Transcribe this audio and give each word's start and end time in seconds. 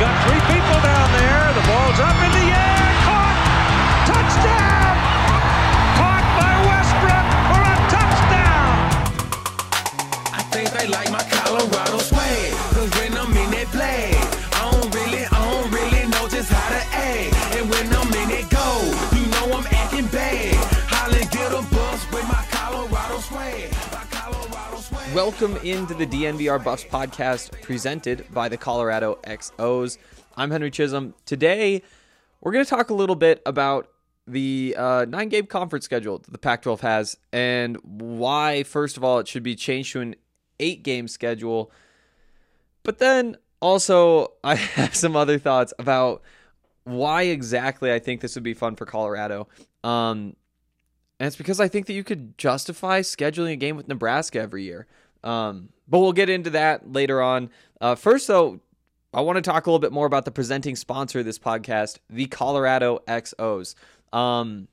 Got 0.00 0.16
three 0.24 0.40
people 0.48 0.80
down 0.80 1.08
there. 1.12 1.44
The 1.52 1.64
ball's 1.68 2.00
up 2.00 2.16
in 2.24 2.32
the 2.32 2.46
air. 2.56 2.84
Caught! 3.04 3.38
Touchdown! 4.08 4.92
Caught 6.00 6.26
by 6.40 6.52
Westbrook 6.68 7.26
for 7.48 7.60
a 7.60 7.76
touchdown! 7.92 8.72
I 10.32 10.42
think 10.52 10.70
they 10.72 10.86
like 10.88 11.10
my 11.12 11.22
Colorado 11.28 11.98
swag. 11.98 12.52
Cause 12.74 12.90
when 12.96 13.12
I'm 13.12 13.36
in 13.36 13.50
that 13.56 13.68
play, 13.76 14.16
I 14.56 14.70
don't 14.72 14.88
really, 14.94 15.24
I 15.26 15.38
don't 15.52 15.70
really 15.70 16.04
know 16.08 16.24
just 16.28 16.50
how 16.50 16.68
to 16.76 16.82
act. 16.96 17.30
And 17.56 17.68
when 17.68 17.86
I'm 17.92 18.08
in 18.22 18.30
it 18.40 18.48
go, 18.48 18.68
you 19.12 19.24
know 19.34 19.52
I'm 19.58 19.66
acting 19.68 20.06
bad. 20.06 20.59
Welcome 25.14 25.56
into 25.64 25.94
the 25.94 26.06
DNVR 26.06 26.62
Buffs 26.62 26.84
podcast 26.84 27.50
presented 27.62 28.24
by 28.32 28.48
the 28.48 28.56
Colorado 28.56 29.18
XOs. 29.24 29.98
I'm 30.36 30.52
Henry 30.52 30.70
Chisholm. 30.70 31.14
Today, 31.26 31.82
we're 32.40 32.52
going 32.52 32.64
to 32.64 32.70
talk 32.70 32.90
a 32.90 32.94
little 32.94 33.16
bit 33.16 33.42
about 33.44 33.88
the 34.28 34.76
uh, 34.78 35.06
nine 35.08 35.28
game 35.28 35.46
conference 35.46 35.84
schedule 35.84 36.18
that 36.18 36.30
the 36.30 36.38
Pac 36.38 36.62
12 36.62 36.82
has 36.82 37.16
and 37.32 37.76
why, 37.82 38.62
first 38.62 38.96
of 38.96 39.02
all, 39.02 39.18
it 39.18 39.26
should 39.26 39.42
be 39.42 39.56
changed 39.56 39.92
to 39.94 40.00
an 40.00 40.14
eight 40.60 40.84
game 40.84 41.08
schedule. 41.08 41.72
But 42.84 42.98
then 42.98 43.36
also, 43.60 44.34
I 44.44 44.54
have 44.54 44.94
some 44.94 45.16
other 45.16 45.40
thoughts 45.40 45.74
about 45.80 46.22
why 46.84 47.22
exactly 47.22 47.92
I 47.92 47.98
think 47.98 48.20
this 48.20 48.36
would 48.36 48.44
be 48.44 48.54
fun 48.54 48.76
for 48.76 48.86
Colorado. 48.86 49.48
Um, 49.82 50.36
and 51.20 51.26
it's 51.26 51.36
because 51.36 51.60
I 51.60 51.68
think 51.68 51.86
that 51.86 51.92
you 51.92 52.02
could 52.02 52.38
justify 52.38 53.02
scheduling 53.02 53.52
a 53.52 53.56
game 53.56 53.76
with 53.76 53.86
Nebraska 53.86 54.40
every 54.40 54.64
year. 54.64 54.86
Um, 55.22 55.68
but 55.86 55.98
we'll 55.98 56.14
get 56.14 56.30
into 56.30 56.48
that 56.50 56.90
later 56.90 57.20
on. 57.20 57.50
Uh, 57.78 57.94
first, 57.94 58.26
though, 58.26 58.60
I 59.12 59.20
want 59.20 59.36
to 59.36 59.42
talk 59.42 59.66
a 59.66 59.70
little 59.70 59.80
bit 59.80 59.92
more 59.92 60.06
about 60.06 60.24
the 60.24 60.30
presenting 60.30 60.76
sponsor 60.76 61.18
of 61.18 61.26
this 61.26 61.38
podcast, 61.38 61.98
the 62.08 62.24
Colorado 62.24 63.00
XOs. 63.06 63.74
Um, 64.14 64.66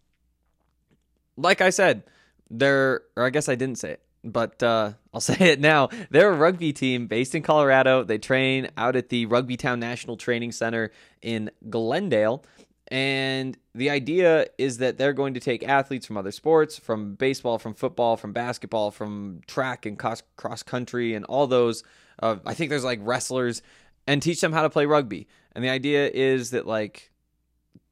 like 1.36 1.60
I 1.60 1.70
said, 1.70 2.04
they're, 2.50 3.02
or 3.18 3.26
I 3.26 3.30
guess 3.30 3.50
I 3.50 3.56
didn't 3.56 3.78
say 3.78 3.92
it, 3.92 4.02
but 4.24 4.64
uh, 4.64 4.94
I'll 5.14 5.20
say 5.20 5.52
it 5.52 5.60
now. 5.60 5.90
They're 6.12 6.32
a 6.32 6.38
rugby 6.38 6.72
team 6.72 7.08
based 7.08 7.36
in 7.36 7.44
Colorado. 7.44 8.06
They 8.06 8.20
train 8.20 8.70
out 8.78 8.96
at 8.96 9.10
the 9.10 9.26
Rugby 9.26 9.58
Town 9.58 9.82
National 9.82 10.16
Training 10.16 10.54
Center 10.54 10.92
in 11.22 11.52
Glendale. 11.70 12.46
And 12.90 13.58
the 13.76 13.90
idea 13.90 14.48
is 14.58 14.78
that 14.78 14.98
they're 14.98 15.14
going 15.14 15.34
to 15.34 15.40
take 15.40 15.68
athletes 15.68 16.06
from 16.06 16.18
other 16.18 16.32
sports, 16.32 16.78
from 16.78 17.16
baseball, 17.16 17.60
from 17.60 17.74
football, 17.74 18.16
from 18.16 18.32
basketball, 18.32 18.92
from 18.92 19.42
track 19.46 19.86
and 19.86 20.00
cross, 20.00 20.64
country, 20.64 21.14
and 21.14 21.26
all 21.26 21.48
those. 21.48 21.84
Uh, 22.22 22.38
I 22.46 22.54
think 22.54 22.70
there's 22.70 22.86
like 22.86 23.00
wrestlers, 23.02 23.62
and 24.08 24.22
teach 24.22 24.40
them 24.40 24.54
how 24.54 24.62
to 24.62 24.70
play 24.70 24.86
rugby. 24.86 25.28
And 25.54 25.64
the 25.64 25.70
idea 25.70 26.10
is 26.10 26.52
that 26.52 26.66
like 26.66 27.12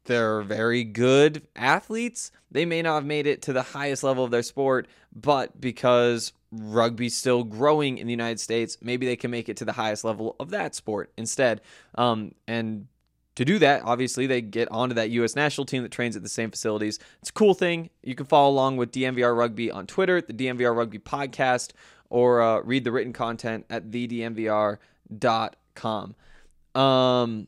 they're 0.06 0.42
very 0.42 0.84
good 0.84 1.46
athletes. 1.56 2.31
They 2.50 2.66
may 2.66 2.81
not 2.81 2.96
have 2.96 3.06
made 3.06 3.28
it 3.28 3.41
to 3.44 3.53
the 3.53 3.62
highest 3.62 4.03
level 4.03 4.24
of 4.24 4.31
their 4.31 4.44
sport, 4.44 4.88
but 5.14 5.59
because 5.59 6.31
rugby's 6.52 7.18
still 7.18 7.44
growing 7.44 7.97
in 7.97 8.08
the 8.08 8.14
United 8.14 8.40
States, 8.40 8.78
maybe 8.81 9.06
they 9.06 9.18
can 9.18 9.30
make 9.30 9.50
it 9.50 9.58
to 9.58 9.66
the 9.66 9.74
highest 9.74 10.03
level 10.03 10.36
of 10.40 10.52
that 10.52 10.74
sport 10.74 11.12
instead. 11.18 11.62
Um, 11.96 12.34
and 12.47 12.88
to 13.35 13.46
do 13.46 13.59
that, 13.59 13.84
obviously, 13.84 14.28
they 14.28 14.41
get 14.41 14.72
onto 14.72 14.96
that 14.96 15.09
U.S. 15.12 15.35
national 15.35 15.66
team 15.66 15.84
that 15.84 15.91
trains 15.91 16.16
at 16.16 16.23
the 16.23 16.29
same 16.29 16.50
facilities. 16.51 17.00
It's 17.19 17.29
a 17.29 17.34
cool 17.34 17.53
thing. 17.53 17.90
You 18.01 18.16
can 18.16 18.25
follow 18.25 18.50
along 18.50 18.78
with 18.78 18.91
DNVR 18.91 19.35
Rugby 19.38 19.69
on 19.69 19.85
Twitter, 19.88 20.22
the 20.22 20.34
DNVR 20.34 20.73
Rugby 20.75 21.00
podcast, 21.00 21.73
or 22.09 22.41
uh, 22.41 22.62
read 22.62 22.85
the 22.85 22.91
written 22.91 23.12
content 23.13 23.66
at 23.69 23.91
thednvr.com. 23.91 24.79
Um, 26.75 27.47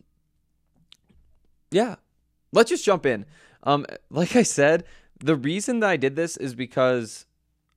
yeah, 1.71 1.95
let's 2.51 2.69
just 2.69 2.85
jump 2.85 3.05
in. 3.05 3.25
Um, 3.63 3.85
like 4.09 4.35
I 4.35 4.43
said, 4.43 4.83
the 5.19 5.35
reason 5.35 5.79
that 5.79 5.89
I 5.89 5.97
did 5.97 6.15
this 6.15 6.37
is 6.37 6.53
because 6.53 7.25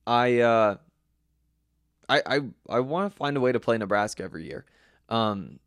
I 0.05 0.39
uh, 0.39 0.77
I 2.09 2.21
I, 2.25 2.39
I 2.69 2.79
want 2.81 3.11
to 3.11 3.17
find 3.17 3.37
a 3.37 3.39
way 3.39 3.51
to 3.51 3.59
play 3.59 3.77
Nebraska 3.77 4.23
every 4.23 4.45
year. 4.45 4.65
Um, 5.09 5.59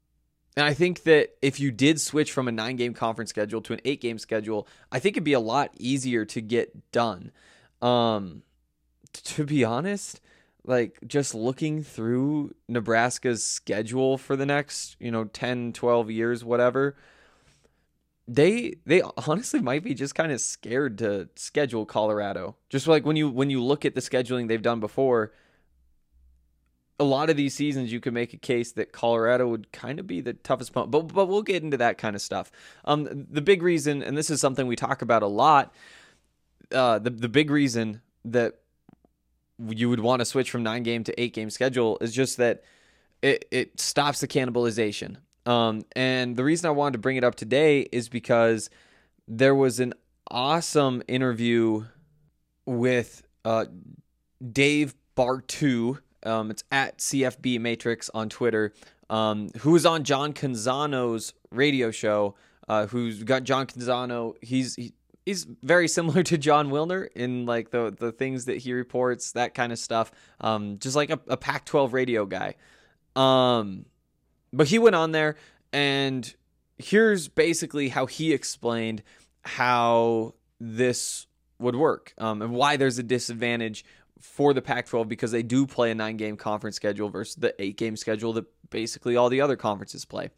and 0.56 0.64
I 0.64 0.74
think 0.74 1.02
that 1.02 1.36
if 1.42 1.58
you 1.58 1.70
did 1.70 2.00
switch 2.00 2.32
from 2.32 2.46
a 2.46 2.52
nine 2.52 2.76
game 2.76 2.94
conference 2.94 3.30
schedule 3.30 3.60
to 3.62 3.72
an 3.72 3.80
eight 3.84 4.00
game 4.00 4.18
schedule, 4.18 4.68
I 4.92 4.98
think 5.00 5.16
it'd 5.16 5.24
be 5.24 5.32
a 5.32 5.40
lot 5.40 5.70
easier 5.78 6.24
to 6.26 6.40
get 6.40 6.92
done. 6.92 7.32
Um, 7.82 8.42
to 9.12 9.44
be 9.44 9.64
honest, 9.64 10.20
like 10.64 10.98
just 11.06 11.34
looking 11.34 11.82
through 11.82 12.54
Nebraska's 12.68 13.44
schedule 13.44 14.16
for 14.16 14.36
the 14.36 14.46
next, 14.46 14.96
you 14.98 15.10
know, 15.10 15.24
10, 15.24 15.72
12 15.72 16.10
years, 16.10 16.44
whatever, 16.44 16.96
they 18.26 18.74
they 18.86 19.02
honestly 19.26 19.60
might 19.60 19.82
be 19.82 19.92
just 19.92 20.14
kind 20.14 20.32
of 20.32 20.40
scared 20.40 20.98
to 20.98 21.28
schedule 21.36 21.84
Colorado. 21.84 22.56
Just 22.70 22.86
like 22.86 23.04
when 23.04 23.16
you 23.16 23.28
when 23.28 23.50
you 23.50 23.62
look 23.62 23.84
at 23.84 23.94
the 23.94 24.00
scheduling 24.00 24.48
they've 24.48 24.62
done 24.62 24.80
before, 24.80 25.32
a 27.00 27.04
lot 27.04 27.28
of 27.28 27.36
these 27.36 27.54
seasons 27.54 27.92
you 27.92 28.00
could 28.00 28.14
make 28.14 28.32
a 28.32 28.36
case 28.36 28.72
that 28.72 28.92
Colorado 28.92 29.48
would 29.48 29.72
kind 29.72 29.98
of 29.98 30.06
be 30.06 30.20
the 30.20 30.32
toughest 30.32 30.70
opponent. 30.70 30.92
But 30.92 31.14
but 31.14 31.26
we'll 31.26 31.42
get 31.42 31.62
into 31.62 31.76
that 31.78 31.98
kind 31.98 32.14
of 32.14 32.22
stuff. 32.22 32.50
Um, 32.84 33.26
the 33.30 33.42
big 33.42 33.62
reason, 33.62 34.02
and 34.02 34.16
this 34.16 34.30
is 34.30 34.40
something 34.40 34.66
we 34.66 34.76
talk 34.76 35.02
about 35.02 35.22
a 35.22 35.26
lot, 35.26 35.74
uh, 36.72 36.98
the 36.98 37.10
the 37.10 37.28
big 37.28 37.50
reason 37.50 38.00
that 38.24 38.60
you 39.68 39.88
would 39.88 40.00
want 40.00 40.20
to 40.20 40.24
switch 40.24 40.50
from 40.50 40.62
nine 40.62 40.82
game 40.82 41.04
to 41.04 41.20
eight 41.20 41.32
game 41.32 41.50
schedule 41.50 41.98
is 42.00 42.12
just 42.12 42.36
that 42.36 42.62
it 43.22 43.46
it 43.50 43.80
stops 43.80 44.20
the 44.20 44.28
cannibalization. 44.28 45.16
Um, 45.46 45.82
and 45.94 46.36
the 46.36 46.44
reason 46.44 46.68
I 46.68 46.70
wanted 46.70 46.92
to 46.92 46.98
bring 46.98 47.16
it 47.16 47.24
up 47.24 47.34
today 47.34 47.80
is 47.92 48.08
because 48.08 48.70
there 49.28 49.54
was 49.54 49.78
an 49.80 49.92
awesome 50.30 51.02
interview 51.06 51.84
with 52.66 53.22
uh, 53.44 53.66
Dave 54.52 54.94
Bartoo. 55.16 55.98
Um, 56.24 56.50
it's 56.50 56.64
at 56.70 56.98
CFB 56.98 57.60
Matrix 57.60 58.10
on 58.14 58.28
Twitter, 58.28 58.72
um, 59.10 59.50
who 59.58 59.72
was 59.72 59.86
on 59.86 60.04
John 60.04 60.32
Canzano's 60.32 61.34
radio 61.50 61.90
show. 61.90 62.34
Uh, 62.68 62.86
who's 62.86 63.22
got 63.22 63.44
John 63.44 63.66
Canzano? 63.66 64.34
He's 64.40 64.74
he, 64.76 64.92
he's 65.26 65.44
very 65.62 65.88
similar 65.88 66.22
to 66.22 66.38
Jon 66.38 66.70
Wilner 66.70 67.08
in 67.14 67.46
like 67.46 67.70
the 67.70 67.94
the 67.96 68.12
things 68.12 68.46
that 68.46 68.58
he 68.58 68.72
reports, 68.72 69.32
that 69.32 69.54
kind 69.54 69.72
of 69.72 69.78
stuff. 69.78 70.10
Um, 70.40 70.78
just 70.78 70.96
like 70.96 71.10
a, 71.10 71.20
a 71.28 71.36
Pac-12 71.36 71.92
radio 71.92 72.26
guy. 72.26 72.54
Um, 73.16 73.86
but 74.52 74.68
he 74.68 74.78
went 74.78 74.96
on 74.96 75.12
there 75.12 75.36
and 75.72 76.34
here's 76.78 77.28
basically 77.28 77.88
how 77.88 78.06
he 78.06 78.32
explained 78.32 79.02
how 79.42 80.34
this 80.60 81.26
would 81.58 81.76
work 81.76 82.14
um, 82.18 82.42
and 82.42 82.52
why 82.52 82.76
there's 82.76 82.98
a 82.98 83.02
disadvantage 83.02 83.84
for 84.24 84.54
the 84.54 84.62
Pac 84.62 84.86
12 84.86 85.06
because 85.06 85.30
they 85.30 85.42
do 85.42 85.66
play 85.66 85.90
a 85.90 85.94
nine 85.94 86.16
game 86.16 86.36
conference 86.36 86.76
schedule 86.76 87.08
versus 87.08 87.36
the 87.36 87.54
eight 87.62 87.76
game 87.76 87.96
schedule 87.96 88.32
that 88.32 88.46
basically 88.70 89.16
all 89.16 89.28
the 89.28 89.40
other 89.40 89.54
conferences 89.54 90.04
play. 90.04 90.30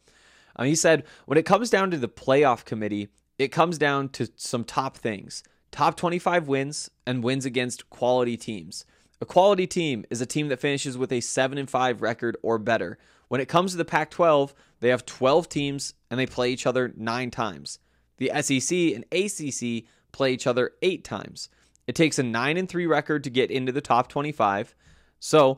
Um, 0.55 0.67
he 0.67 0.75
said 0.75 1.05
when 1.25 1.37
it 1.37 1.45
comes 1.45 1.69
down 1.69 1.89
to 1.91 1.97
the 1.97 2.09
playoff 2.09 2.65
committee, 2.65 3.07
it 3.39 3.47
comes 3.47 3.77
down 3.77 4.09
to 4.09 4.29
some 4.35 4.63
top 4.63 4.97
things 4.97 5.41
top 5.71 5.97
25 5.97 6.47
wins 6.47 6.89
and 7.05 7.23
wins 7.23 7.45
against 7.45 7.89
quality 7.89 8.37
teams. 8.37 8.85
A 9.19 9.25
quality 9.25 9.65
team 9.65 10.05
is 10.09 10.21
a 10.21 10.25
team 10.25 10.47
that 10.49 10.59
finishes 10.59 10.97
with 10.97 11.11
a 11.11 11.21
7 11.21 11.57
and 11.57 11.69
5 11.69 12.01
record 12.01 12.37
or 12.43 12.57
better. 12.59 12.97
When 13.29 13.41
it 13.41 13.49
comes 13.49 13.71
to 13.71 13.77
the 13.77 13.85
Pac 13.85 14.11
12, 14.11 14.53
they 14.79 14.89
have 14.89 15.05
12 15.05 15.49
teams 15.49 15.93
and 16.11 16.19
they 16.19 16.27
play 16.27 16.51
each 16.51 16.67
other 16.67 16.93
nine 16.95 17.31
times. 17.31 17.79
The 18.17 18.31
SEC 18.41 18.77
and 18.95 19.05
ACC 19.11 19.85
play 20.11 20.33
each 20.33 20.47
other 20.47 20.71
eight 20.81 21.03
times. 21.03 21.49
It 21.87 21.95
takes 21.95 22.19
a 22.19 22.23
9 22.23 22.57
and 22.57 22.69
3 22.69 22.85
record 22.85 23.23
to 23.23 23.29
get 23.29 23.49
into 23.49 23.71
the 23.71 23.81
top 23.81 24.09
25. 24.09 24.75
So, 25.19 25.57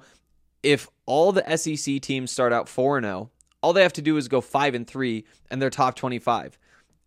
if 0.61 0.87
all 1.05 1.31
the 1.31 1.57
SEC 1.57 2.01
teams 2.01 2.31
start 2.31 2.53
out 2.53 2.69
4 2.69 2.97
and 2.97 3.05
0, 3.05 3.31
all 3.61 3.73
they 3.73 3.83
have 3.83 3.93
to 3.93 4.01
do 4.01 4.17
is 4.17 4.27
go 4.27 4.41
5 4.41 4.75
and 4.75 4.87
3 4.87 5.25
and 5.49 5.61
they're 5.61 5.69
top 5.69 5.95
25. 5.95 6.57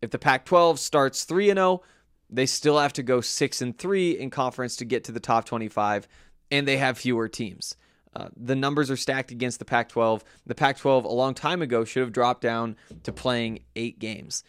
If 0.01 0.11
the 0.11 0.19
Pac 0.19 0.45
12 0.45 0.79
starts 0.79 1.25
3 1.25 1.51
and 1.51 1.59
0, 1.59 1.83
they 2.29 2.47
still 2.47 2.79
have 2.79 2.93
to 2.95 3.03
go 3.03 3.21
6 3.21 3.63
and 3.63 3.79
3 3.79 4.11
in 4.13 4.31
conference 4.31 4.77
to 4.77 4.85
get 4.85 5.05
to 5.05 5.13
the 5.13 5.21
top 5.21 5.45
25 5.45 6.09
and 6.51 6.67
they 6.67 6.79
have 6.79 6.99
fewer 6.99 7.29
teams. 7.29 7.77
Uh, 8.15 8.29
the 8.37 8.57
numbers 8.57 8.91
are 8.91 8.97
stacked 8.97 9.31
against 9.31 9.59
the 9.59 9.65
Pac 9.65 9.89
12. 9.89 10.23
The 10.45 10.55
Pac 10.55 10.79
12, 10.79 11.05
a 11.05 11.09
long 11.09 11.35
time 11.35 11.63
ago, 11.63 11.85
should 11.85 12.03
have 12.03 12.13
dropped 12.13 12.43
down 12.43 12.77
to 13.05 13.13
playing 13.13 13.61
eight 13.75 13.99
games. 13.99 14.45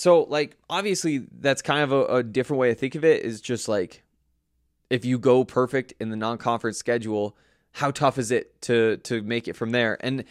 So, 0.00 0.22
like, 0.22 0.56
obviously, 0.70 1.26
that's 1.40 1.60
kind 1.60 1.82
of 1.82 1.92
a, 1.92 2.04
a 2.06 2.22
different 2.22 2.58
way 2.58 2.70
to 2.70 2.74
think 2.74 2.94
of 2.94 3.04
it 3.04 3.22
is 3.22 3.42
just 3.42 3.68
like 3.68 4.02
if 4.88 5.04
you 5.04 5.18
go 5.18 5.44
perfect 5.44 5.92
in 6.00 6.08
the 6.08 6.16
non 6.16 6.38
conference 6.38 6.78
schedule, 6.78 7.36
how 7.72 7.90
tough 7.90 8.16
is 8.16 8.30
it 8.30 8.62
to 8.62 8.96
to 8.96 9.20
make 9.20 9.46
it 9.46 9.56
from 9.56 9.72
there? 9.72 9.98
And 10.00 10.24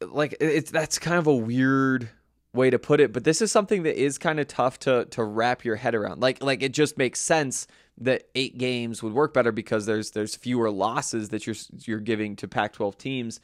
like 0.00 0.34
it's 0.40 0.70
that's 0.70 0.98
kind 0.98 1.18
of 1.18 1.26
a 1.26 1.36
weird 1.36 2.08
way 2.54 2.70
to 2.70 2.78
put 2.78 3.00
it, 3.00 3.12
but 3.12 3.24
this 3.24 3.42
is 3.42 3.52
something 3.52 3.82
that 3.82 4.00
is 4.02 4.16
kind 4.16 4.40
of 4.40 4.48
tough 4.48 4.78
to 4.78 5.04
to 5.10 5.24
wrap 5.24 5.62
your 5.62 5.76
head 5.76 5.94
around. 5.94 6.22
Like 6.22 6.42
like 6.42 6.62
it 6.62 6.72
just 6.72 6.96
makes 6.96 7.20
sense 7.20 7.66
that 7.98 8.30
eight 8.34 8.56
games 8.56 9.02
would 9.02 9.12
work 9.12 9.34
better 9.34 9.52
because 9.52 9.84
there's 9.84 10.12
there's 10.12 10.36
fewer 10.36 10.70
losses 10.70 11.28
that 11.28 11.46
you're 11.46 11.56
you're 11.84 12.00
giving 12.00 12.34
to 12.36 12.48
Pac-12 12.48 12.96
teams. 12.96 13.40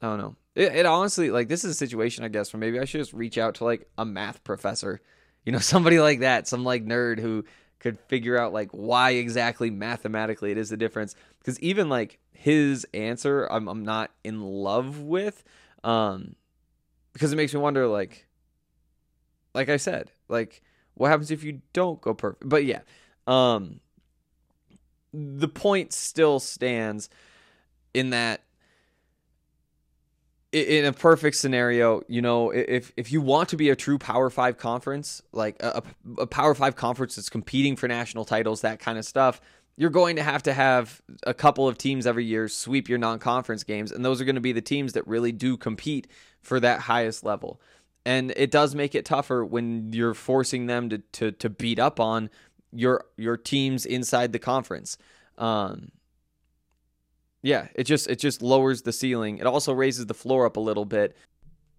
I 0.00 0.06
don't 0.06 0.18
know. 0.18 0.36
It, 0.54 0.74
it 0.74 0.86
honestly 0.86 1.30
like 1.30 1.48
this 1.48 1.64
is 1.64 1.70
a 1.70 1.74
situation 1.74 2.24
I 2.24 2.28
guess 2.28 2.52
where 2.52 2.60
maybe 2.60 2.78
I 2.78 2.84
should 2.84 3.00
just 3.00 3.12
reach 3.12 3.38
out 3.38 3.56
to 3.56 3.64
like 3.64 3.88
a 3.96 4.04
math 4.04 4.44
professor, 4.44 5.00
you 5.44 5.52
know, 5.52 5.58
somebody 5.58 5.98
like 5.98 6.20
that, 6.20 6.46
some 6.48 6.64
like 6.64 6.84
nerd 6.84 7.18
who 7.18 7.44
could 7.78 7.98
figure 8.08 8.38
out 8.38 8.52
like 8.52 8.70
why 8.70 9.10
exactly 9.10 9.70
mathematically 9.70 10.52
it 10.52 10.58
is 10.58 10.70
the 10.70 10.76
difference. 10.76 11.16
Because 11.38 11.58
even 11.60 11.88
like 11.88 12.18
his 12.32 12.86
answer, 12.94 13.46
I'm 13.50 13.68
I'm 13.68 13.84
not 13.84 14.10
in 14.22 14.40
love 14.40 15.00
with, 15.00 15.42
um, 15.82 16.36
because 17.12 17.32
it 17.32 17.36
makes 17.36 17.52
me 17.52 17.60
wonder 17.60 17.86
like, 17.88 18.26
like 19.54 19.68
I 19.68 19.76
said, 19.78 20.12
like 20.28 20.62
what 20.94 21.08
happens 21.08 21.30
if 21.30 21.42
you 21.42 21.60
don't 21.72 22.00
go 22.00 22.14
perfect? 22.14 22.48
But 22.48 22.64
yeah, 22.64 22.80
um, 23.26 23.80
the 25.12 25.48
point 25.48 25.92
still 25.92 26.38
stands 26.40 27.08
in 27.94 28.10
that 28.10 28.42
in 30.52 30.84
a 30.84 30.92
perfect 30.92 31.36
scenario, 31.36 32.02
you 32.08 32.20
know, 32.20 32.50
if 32.50 32.92
if 32.96 33.10
you 33.10 33.22
want 33.22 33.48
to 33.48 33.56
be 33.56 33.70
a 33.70 33.76
true 33.76 33.98
Power 33.98 34.28
Five 34.28 34.58
conference, 34.58 35.22
like 35.32 35.56
a, 35.60 35.82
a, 36.18 36.26
Power 36.26 36.54
Five 36.54 36.76
conference 36.76 37.16
that's 37.16 37.30
competing 37.30 37.74
for 37.74 37.88
national 37.88 38.26
titles, 38.26 38.60
that 38.60 38.78
kind 38.78 38.98
of 38.98 39.06
stuff, 39.06 39.40
you're 39.76 39.90
going 39.90 40.16
to 40.16 40.22
have 40.22 40.42
to 40.42 40.52
have 40.52 41.00
a 41.26 41.32
couple 41.32 41.66
of 41.66 41.78
teams 41.78 42.06
every 42.06 42.26
year 42.26 42.48
sweep 42.48 42.88
your 42.88 42.98
non-conference 42.98 43.64
games, 43.64 43.90
and 43.90 44.04
those 44.04 44.20
are 44.20 44.26
going 44.26 44.34
to 44.34 44.42
be 44.42 44.52
the 44.52 44.60
teams 44.60 44.92
that 44.92 45.06
really 45.06 45.32
do 45.32 45.56
compete 45.56 46.06
for 46.42 46.60
that 46.60 46.80
highest 46.80 47.24
level. 47.24 47.58
And 48.04 48.32
it 48.36 48.50
does 48.50 48.74
make 48.74 48.94
it 48.94 49.06
tougher 49.06 49.44
when 49.44 49.92
you're 49.92 50.14
forcing 50.14 50.66
them 50.66 50.90
to 50.90 50.98
to, 50.98 51.32
to 51.32 51.48
beat 51.48 51.78
up 51.78 51.98
on 51.98 52.28
your 52.72 53.06
your 53.16 53.38
teams 53.38 53.86
inside 53.86 54.32
the 54.32 54.38
conference. 54.38 54.98
Um, 55.38 55.92
yeah, 57.42 57.68
it 57.74 57.84
just 57.84 58.08
it 58.08 58.18
just 58.18 58.42
lowers 58.42 58.82
the 58.82 58.92
ceiling. 58.92 59.38
It 59.38 59.46
also 59.46 59.72
raises 59.72 60.06
the 60.06 60.14
floor 60.14 60.46
up 60.46 60.56
a 60.56 60.60
little 60.60 60.84
bit 60.84 61.16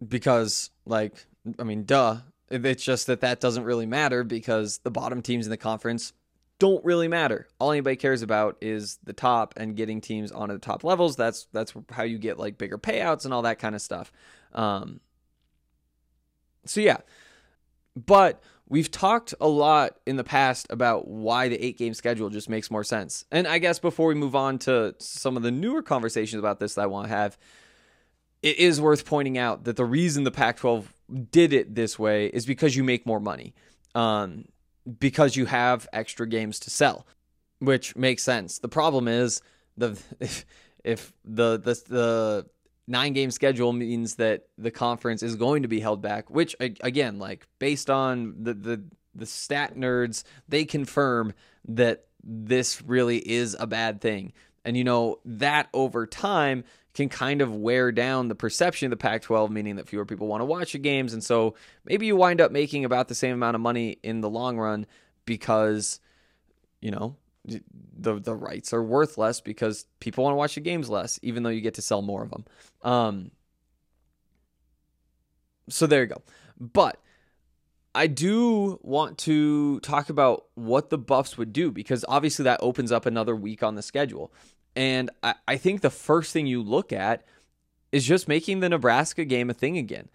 because 0.06 0.69
like 0.86 1.25
I 1.60 1.63
mean, 1.63 1.86
duh. 1.86 2.18
It's 2.50 2.83
just 2.83 3.07
that 3.07 3.21
that 3.21 3.39
doesn't 3.39 3.63
really 3.63 3.88
matter 3.88 4.24
because 4.24 4.77
the 4.83 4.92
bottom 4.92 5.24
teams 5.24 5.48
in 5.48 5.50
the 5.50 5.57
conference 5.57 6.13
don't 6.60 6.83
really 6.86 7.07
matter. 7.07 7.48
All 7.60 7.71
anybody 7.71 7.95
cares 7.95 8.21
about 8.21 8.57
is 8.62 9.00
the 9.04 9.13
top 9.13 9.56
and 9.57 9.75
getting 9.75 10.01
teams 10.01 10.31
onto 10.31 10.54
the 10.54 10.60
top 10.60 10.83
levels. 10.83 11.15
That's 11.15 11.48
that's 11.51 11.74
how 11.92 12.04
you 12.04 12.18
get 12.19 12.38
like 12.38 12.57
bigger 12.57 12.77
payouts 12.77 13.25
and 13.25 13.33
all 13.33 13.42
that 13.42 13.60
kind 13.60 13.74
of 13.74 13.81
stuff. 13.81 14.12
Um, 14.54 15.00
so 16.65 16.81
yeah, 16.81 16.98
but 17.95 18.42
we've 18.73 18.89
talked 18.89 19.35
a 19.39 19.47
lot 19.47 19.99
in 20.07 20.15
the 20.15 20.23
past 20.23 20.65
about 20.71 21.07
why 21.07 21.47
the 21.47 21.63
eight 21.63 21.77
game 21.77 21.93
schedule 21.93 22.31
just 22.31 22.49
makes 22.49 22.71
more 22.71 22.83
sense. 22.83 23.23
And 23.31 23.47
I 23.47 23.59
guess 23.59 23.77
before 23.77 24.07
we 24.07 24.15
move 24.15 24.35
on 24.35 24.57
to 24.59 24.95
some 24.97 25.37
of 25.37 25.43
the 25.43 25.51
newer 25.51 25.83
conversations 25.83 26.39
about 26.39 26.59
this 26.59 26.73
that 26.73 26.81
I 26.81 26.85
want 26.87 27.07
to 27.07 27.13
have, 27.13 27.37
it 28.41 28.57
is 28.57 28.81
worth 28.81 29.05
pointing 29.05 29.37
out 29.37 29.65
that 29.65 29.75
the 29.75 29.85
reason 29.85 30.23
the 30.23 30.31
Pac 30.31 30.57
12 30.57 30.91
did 31.29 31.53
it 31.53 31.75
this 31.75 31.99
way 31.99 32.25
is 32.25 32.47
because 32.47 32.75
you 32.75 32.83
make 32.83 33.05
more 33.05 33.19
money, 33.19 33.53
um, 33.93 34.45
because 34.99 35.35
you 35.35 35.45
have 35.45 35.87
extra 35.93 36.27
games 36.27 36.59
to 36.61 36.71
sell, 36.71 37.05
which 37.59 37.95
makes 37.95 38.23
sense. 38.23 38.57
The 38.57 38.69
problem 38.69 39.07
is 39.07 39.43
the 39.77 39.99
if, 40.19 40.47
if 40.83 41.13
the 41.23 41.59
the 41.59 41.79
the 41.87 42.45
nine 42.88 43.13
game 43.13 43.31
schedule 43.31 43.74
means 43.74 44.15
that 44.15 44.47
the 44.57 44.71
conference 44.71 45.24
is 45.24 45.35
going 45.35 45.63
to 45.63 45.68
be 45.68 45.80
held 45.80 46.01
back, 46.01 46.30
which 46.30 46.56
again, 46.59 47.19
like 47.19 47.47
based 47.59 47.89
on 47.89 48.35
the 48.44 48.53
the 48.53 48.83
the 49.15 49.25
stat 49.25 49.75
nerds, 49.75 50.24
they 50.47 50.65
confirm 50.65 51.33
that 51.68 52.06
this 52.24 52.81
really 52.81 53.18
is 53.18 53.56
a 53.59 53.68
bad 53.68 54.01
thing. 54.01 54.33
And 54.65 54.77
you 54.77 54.83
know, 54.83 55.19
that 55.25 55.69
over 55.74 56.07
time 56.07 56.63
can 56.94 57.09
kind 57.09 57.41
of 57.41 57.56
wear 57.56 57.91
down 57.91 58.27
the 58.27 58.35
perception 58.35 58.88
of 58.88 58.91
the 58.91 58.97
Pac 58.97 59.24
12, 59.24 59.50
meaning 59.50 59.77
that 59.77 59.88
fewer 59.88 60.06
people 60.06 60.27
want 60.27 60.41
to 60.41 60.45
watch 60.45 60.74
the 60.74 60.79
games. 60.79 61.13
And 61.13 61.24
so 61.24 61.56
maybe 61.86 62.06
you 62.06 62.15
wind 62.15 62.39
up 62.39 62.51
making 62.51 62.86
about 62.86 63.07
the 63.07 63.15
same 63.15 63.33
amount 63.33 63.56
of 63.56 63.62
money 63.62 63.97
in 64.03 64.21
the 64.21 64.29
long 64.29 64.57
run 64.57 64.86
because, 65.25 66.00
you 66.81 66.91
know, 66.91 67.15
the 67.45 68.19
the 68.19 68.35
rights 68.35 68.73
are 68.73 68.83
worth 68.83 69.17
less 69.17 69.41
because 69.41 69.85
people 69.99 70.23
want 70.23 70.33
to 70.33 70.37
watch 70.37 70.55
the 70.55 70.61
games 70.61 70.89
less, 70.89 71.19
even 71.21 71.43
though 71.43 71.49
you 71.49 71.61
get 71.61 71.73
to 71.75 71.81
sell 71.81 72.01
more 72.01 72.23
of 72.23 72.31
them. 72.31 72.45
Um, 72.81 73.31
so 75.69 75.87
there 75.87 76.01
you 76.01 76.07
go. 76.07 76.21
But 76.59 76.99
I 77.95 78.07
do 78.07 78.79
want 78.81 79.17
to 79.19 79.79
talk 79.81 80.09
about 80.09 80.45
what 80.55 80.89
the 80.89 80.97
Buffs 80.97 81.37
would 81.37 81.53
do 81.53 81.71
because 81.71 82.03
obviously 82.07 82.43
that 82.43 82.59
opens 82.61 82.91
up 82.91 83.05
another 83.05 83.35
week 83.35 83.63
on 83.63 83.75
the 83.75 83.81
schedule. 83.81 84.33
And 84.75 85.11
I, 85.21 85.35
I 85.47 85.57
think 85.57 85.81
the 85.81 85.89
first 85.89 86.33
thing 86.33 86.47
you 86.47 86.63
look 86.63 86.91
at 86.91 87.25
is 87.91 88.05
just 88.05 88.27
making 88.27 88.59
the 88.59 88.69
Nebraska 88.69 89.25
game 89.25 89.49
a 89.49 89.53
thing 89.53 89.77
again. 89.77 90.09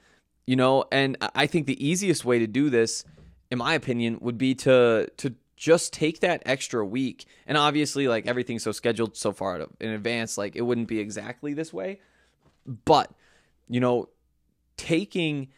You 0.46 0.56
know, 0.56 0.86
and 0.90 1.16
I 1.34 1.46
think 1.46 1.66
the 1.66 1.86
easiest 1.86 2.24
way 2.24 2.38
to 2.38 2.46
do 2.46 2.70
this, 2.70 3.04
in 3.50 3.58
my 3.58 3.74
opinion, 3.74 4.18
would 4.22 4.38
be 4.38 4.54
to 4.56 5.08
to 5.18 5.34
just 5.58 5.92
take 5.92 6.20
that 6.20 6.42
extra 6.46 6.84
week. 6.86 7.26
And 7.46 7.58
obviously, 7.58 8.08
like 8.08 8.26
everything's 8.26 8.62
so 8.62 8.72
scheduled 8.72 9.16
so 9.16 9.32
far 9.32 9.66
in 9.80 9.90
advance, 9.90 10.38
like 10.38 10.56
it 10.56 10.62
wouldn't 10.62 10.88
be 10.88 11.00
exactly 11.00 11.52
this 11.52 11.72
way. 11.72 12.00
But, 12.84 13.10
you 13.68 13.80
know, 13.80 14.08
taking 14.76 15.48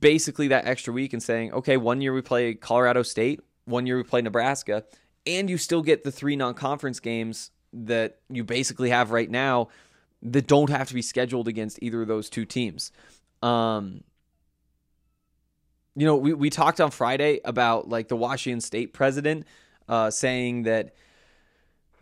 basically 0.00 0.48
that 0.48 0.66
extra 0.66 0.92
week 0.92 1.12
and 1.12 1.22
saying, 1.22 1.52
okay, 1.52 1.76
one 1.76 2.00
year 2.00 2.12
we 2.12 2.22
play 2.22 2.54
Colorado 2.54 3.02
State, 3.02 3.40
one 3.66 3.86
year 3.86 3.96
we 3.96 4.02
play 4.02 4.22
Nebraska, 4.22 4.84
and 5.26 5.48
you 5.48 5.58
still 5.58 5.82
get 5.82 6.02
the 6.02 6.10
three 6.10 6.34
non 6.34 6.54
conference 6.54 7.00
games 7.00 7.50
that 7.72 8.18
you 8.30 8.44
basically 8.44 8.90
have 8.90 9.10
right 9.10 9.30
now 9.30 9.68
that 10.22 10.46
don't 10.46 10.70
have 10.70 10.88
to 10.88 10.94
be 10.94 11.02
scheduled 11.02 11.48
against 11.48 11.78
either 11.82 12.02
of 12.02 12.08
those 12.08 12.30
two 12.30 12.44
teams. 12.44 12.92
Um, 13.42 14.04
you 15.96 16.06
know, 16.06 16.16
we, 16.16 16.34
we 16.34 16.50
talked 16.50 16.80
on 16.80 16.90
Friday 16.90 17.40
about 17.44 17.88
like 17.88 18.08
the 18.08 18.16
Washington 18.16 18.60
State 18.60 18.92
president 18.92 19.46
uh, 19.88 20.10
saying 20.10 20.64
that 20.64 20.94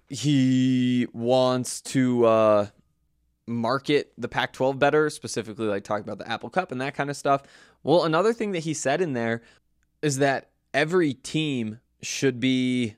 he 0.09 1.07
wants 1.13 1.81
to 1.81 2.25
uh, 2.27 2.67
market 3.47 4.13
the 4.17 4.29
Pac 4.29 4.53
12 4.53 4.79
better, 4.79 5.11
specifically 5.11 5.67
like 5.67 5.85
talking 5.85 6.05
about 6.05 6.19
the 6.19 6.31
Apple 6.31 6.51
Cup 6.51 6.73
and 6.73 6.81
that 6.81 6.95
kind 6.95 7.11
of 7.11 7.17
stuff. 7.17 7.43
Well, 7.83 8.05
another 8.05 8.33
thing 8.33 8.53
that 8.53 8.61
he 8.61 8.75
said 8.75 9.01
in 9.01 9.13
there 9.13 9.43
is 10.01 10.19
that 10.19 10.51
every 10.73 11.15
team 11.15 11.81
should 12.03 12.41
be 12.41 12.97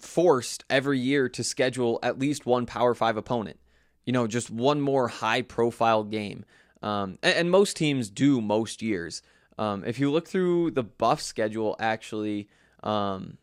forced 0.00 0.64
every 0.68 0.98
year 0.98 1.28
to 1.28 1.44
schedule 1.44 1.98
at 2.02 2.18
least 2.18 2.46
one 2.46 2.66
Power 2.66 2.94
Five 2.94 3.16
opponent. 3.16 3.58
You 4.04 4.12
know, 4.12 4.26
just 4.26 4.50
one 4.50 4.80
more 4.80 5.08
high 5.08 5.42
profile 5.42 6.04
game. 6.04 6.44
Um, 6.82 7.18
and, 7.22 7.34
and 7.34 7.50
most 7.50 7.76
teams 7.76 8.10
do 8.10 8.40
most 8.40 8.82
years. 8.82 9.22
Um, 9.58 9.84
if 9.84 9.98
you 9.98 10.10
look 10.10 10.28
through 10.28 10.72
the 10.72 10.82
buff 10.82 11.20
schedule, 11.20 11.76
actually, 11.78 12.48
um, 12.82 13.38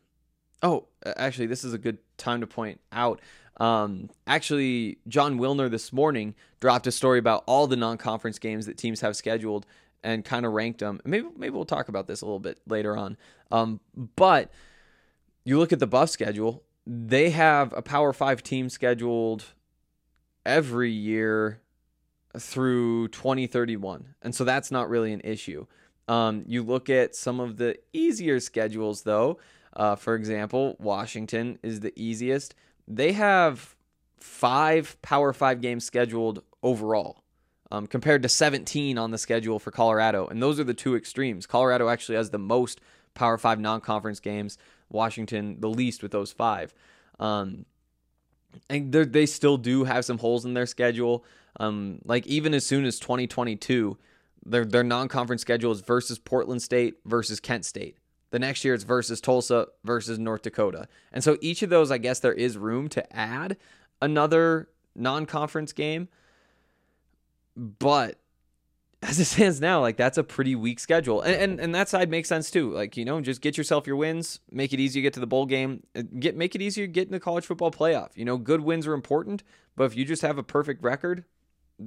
oh, 0.62 0.88
actually, 1.06 1.48
this 1.48 1.64
is 1.64 1.74
a 1.74 1.78
good 1.78 1.98
time 2.18 2.42
to 2.42 2.48
point 2.48 2.80
out. 2.92 3.20
Um, 3.58 4.10
actually, 4.26 4.98
Jon 5.08 5.40
Wilner 5.40 5.70
this 5.70 5.94
morning 5.94 6.36
dropped 6.60 6.88
a 6.88 6.92
story 6.92 7.20
about 7.20 7.44
all 7.46 7.68
the 7.68 7.76
non-conference 7.76 8.40
games 8.40 8.66
that 8.66 8.78
teams 8.78 9.02
have 9.02 9.16
scheduled 9.16 9.66
and 10.04 10.26
kind 10.26 10.46
of 10.46 10.54
ranked 10.54 10.80
them. 10.80 11.00
Maybe 11.06 11.28
maybe 11.38 11.56
we'll 11.56 11.66
talk 11.66 11.88
about 11.88 12.08
this 12.08 12.22
a 12.22 12.26
little 12.26 12.40
bit 12.40 12.60
later 12.68 12.98
on. 12.98 13.18
Um, 13.52 13.80
but 14.16 14.52
you 15.44 15.60
look 15.60 15.72
at 15.72 15.80
the 15.80 15.88
buff 15.88 16.10
schedule; 16.10 16.64
they 16.86 17.30
have 17.30 17.74
a 17.74 17.82
Power 17.82 18.14
Five 18.14 18.44
team 18.44 18.70
scheduled 18.70 19.46
every 20.46 20.92
year 20.92 21.62
through 22.38 23.08
2031, 23.10 24.16
and 24.22 24.34
so 24.34 24.44
that's 24.44 24.72
not 24.72 24.90
really 24.90 25.14
an 25.14 25.22
issue. 25.24 25.68
Um, 26.08 26.44
you 26.48 26.64
look 26.64 26.90
at 26.90 27.16
some 27.16 27.40
of 27.40 27.58
the 27.58 27.78
easier 27.94 28.40
schedules, 28.40 29.04
though. 29.04 29.40
Uh, 29.76 29.96
for 29.96 30.16
example, 30.16 30.76
Washington 30.80 31.58
is 31.64 31.80
the 31.80 31.94
easiest. 31.96 32.54
They 32.88 33.14
have 33.14 33.76
five 34.20 35.02
Power 35.02 35.34
Five 35.34 35.62
games 35.62 35.86
scheduled 35.86 36.44
overall, 36.62 37.24
um, 37.72 37.88
compared 37.88 38.22
to 38.24 38.30
17 38.30 38.98
on 38.98 39.12
the 39.12 39.18
schedule 39.18 39.60
for 39.60 39.72
Colorado. 39.72 40.28
And 40.28 40.42
those 40.42 40.60
are 40.60 40.64
the 40.64 40.74
two 40.74 40.96
extremes. 40.96 41.46
Colorado 41.46 41.90
actually 41.90 42.16
has 42.16 42.30
the 42.30 42.40
most 42.40 42.82
Power 43.14 43.38
Five 43.38 43.60
non 43.60 43.82
conference 43.82 44.20
games, 44.20 44.58
Washington 44.90 45.58
the 45.60 45.70
least 45.70 46.04
with 46.04 46.12
those 46.12 46.32
five. 46.32 46.74
Um, 47.20 47.66
and 48.70 48.92
they're- 48.92 49.26
still 49.28 49.58
do 49.58 49.86
have 49.86 50.06
some 50.06 50.20
holes 50.20 50.46
in 50.46 50.54
their 50.54 50.66
schedule. 50.66 51.26
Um, 51.60 52.00
like 52.06 52.26
even 52.28 52.54
as 52.54 52.66
soon 52.66 52.86
as 52.86 53.00
2022, 53.00 53.98
their 54.46 54.66
their 54.66 54.84
non-conference 54.84 55.42
schedule 55.42 55.72
is 55.72 55.82
versus 55.82 56.20
Portland 56.20 56.62
State 56.62 56.96
versus 57.06 57.40
Kent 57.40 57.66
State. 57.66 57.98
The 58.32 58.40
next 58.40 58.66
year 58.66 58.74
it's 58.74 58.84
versus 58.84 59.22
Tulsa 59.22 59.68
versus 59.84 60.18
North 60.18 60.42
Dakota. 60.42 60.88
And 61.12 61.24
so 61.24 61.38
each 61.42 61.62
of 61.62 61.70
those, 61.70 61.92
I 61.92 62.00
guess 62.00 62.20
there 62.20 62.34
is 62.34 62.58
room 62.58 62.90
to 62.90 63.16
add 63.16 63.58
another 64.02 64.70
non-conference 64.96 65.72
game. 65.74 66.08
But 67.56 68.20
as 69.04 69.20
it 69.20 69.26
stands 69.26 69.62
now, 69.62 69.82
like 69.82 69.98
that's 69.98 70.18
a 70.18 70.24
pretty 70.24 70.56
weak 70.56 70.80
schedule. 70.80 71.22
And, 71.22 71.36
and 71.36 71.60
and 71.60 71.76
that 71.76 71.90
side 71.90 72.10
makes 72.10 72.30
sense 72.30 72.50
too. 72.50 72.72
Like, 72.72 72.98
you 72.98 73.06
know, 73.06 73.22
just 73.22 73.42
get 73.42 73.58
yourself 73.58 73.86
your 73.86 73.98
wins, 73.98 74.40
make 74.50 74.74
it 74.74 74.80
easy 74.80 75.00
to 75.00 75.04
get 75.04 75.14
to 75.14 75.20
the 75.20 75.28
bowl 75.28 75.46
game, 75.46 75.84
uh, 75.96 76.02
get 76.20 76.36
make 76.36 76.56
it 76.56 76.62
easier 76.62 76.88
to 76.88 76.92
get 76.92 77.08
in 77.08 77.12
the 77.12 77.20
college 77.20 77.46
football 77.46 77.70
playoff. 77.70 78.10
You 78.16 78.26
know, 78.26 78.38
good 78.38 78.62
wins 78.62 78.88
are 78.88 78.94
important, 78.94 79.44
but 79.76 79.84
if 79.84 79.96
you 79.96 80.06
just 80.06 80.22
have 80.22 80.38
a 80.38 80.44
perfect 80.44 80.84
record, 80.84 81.26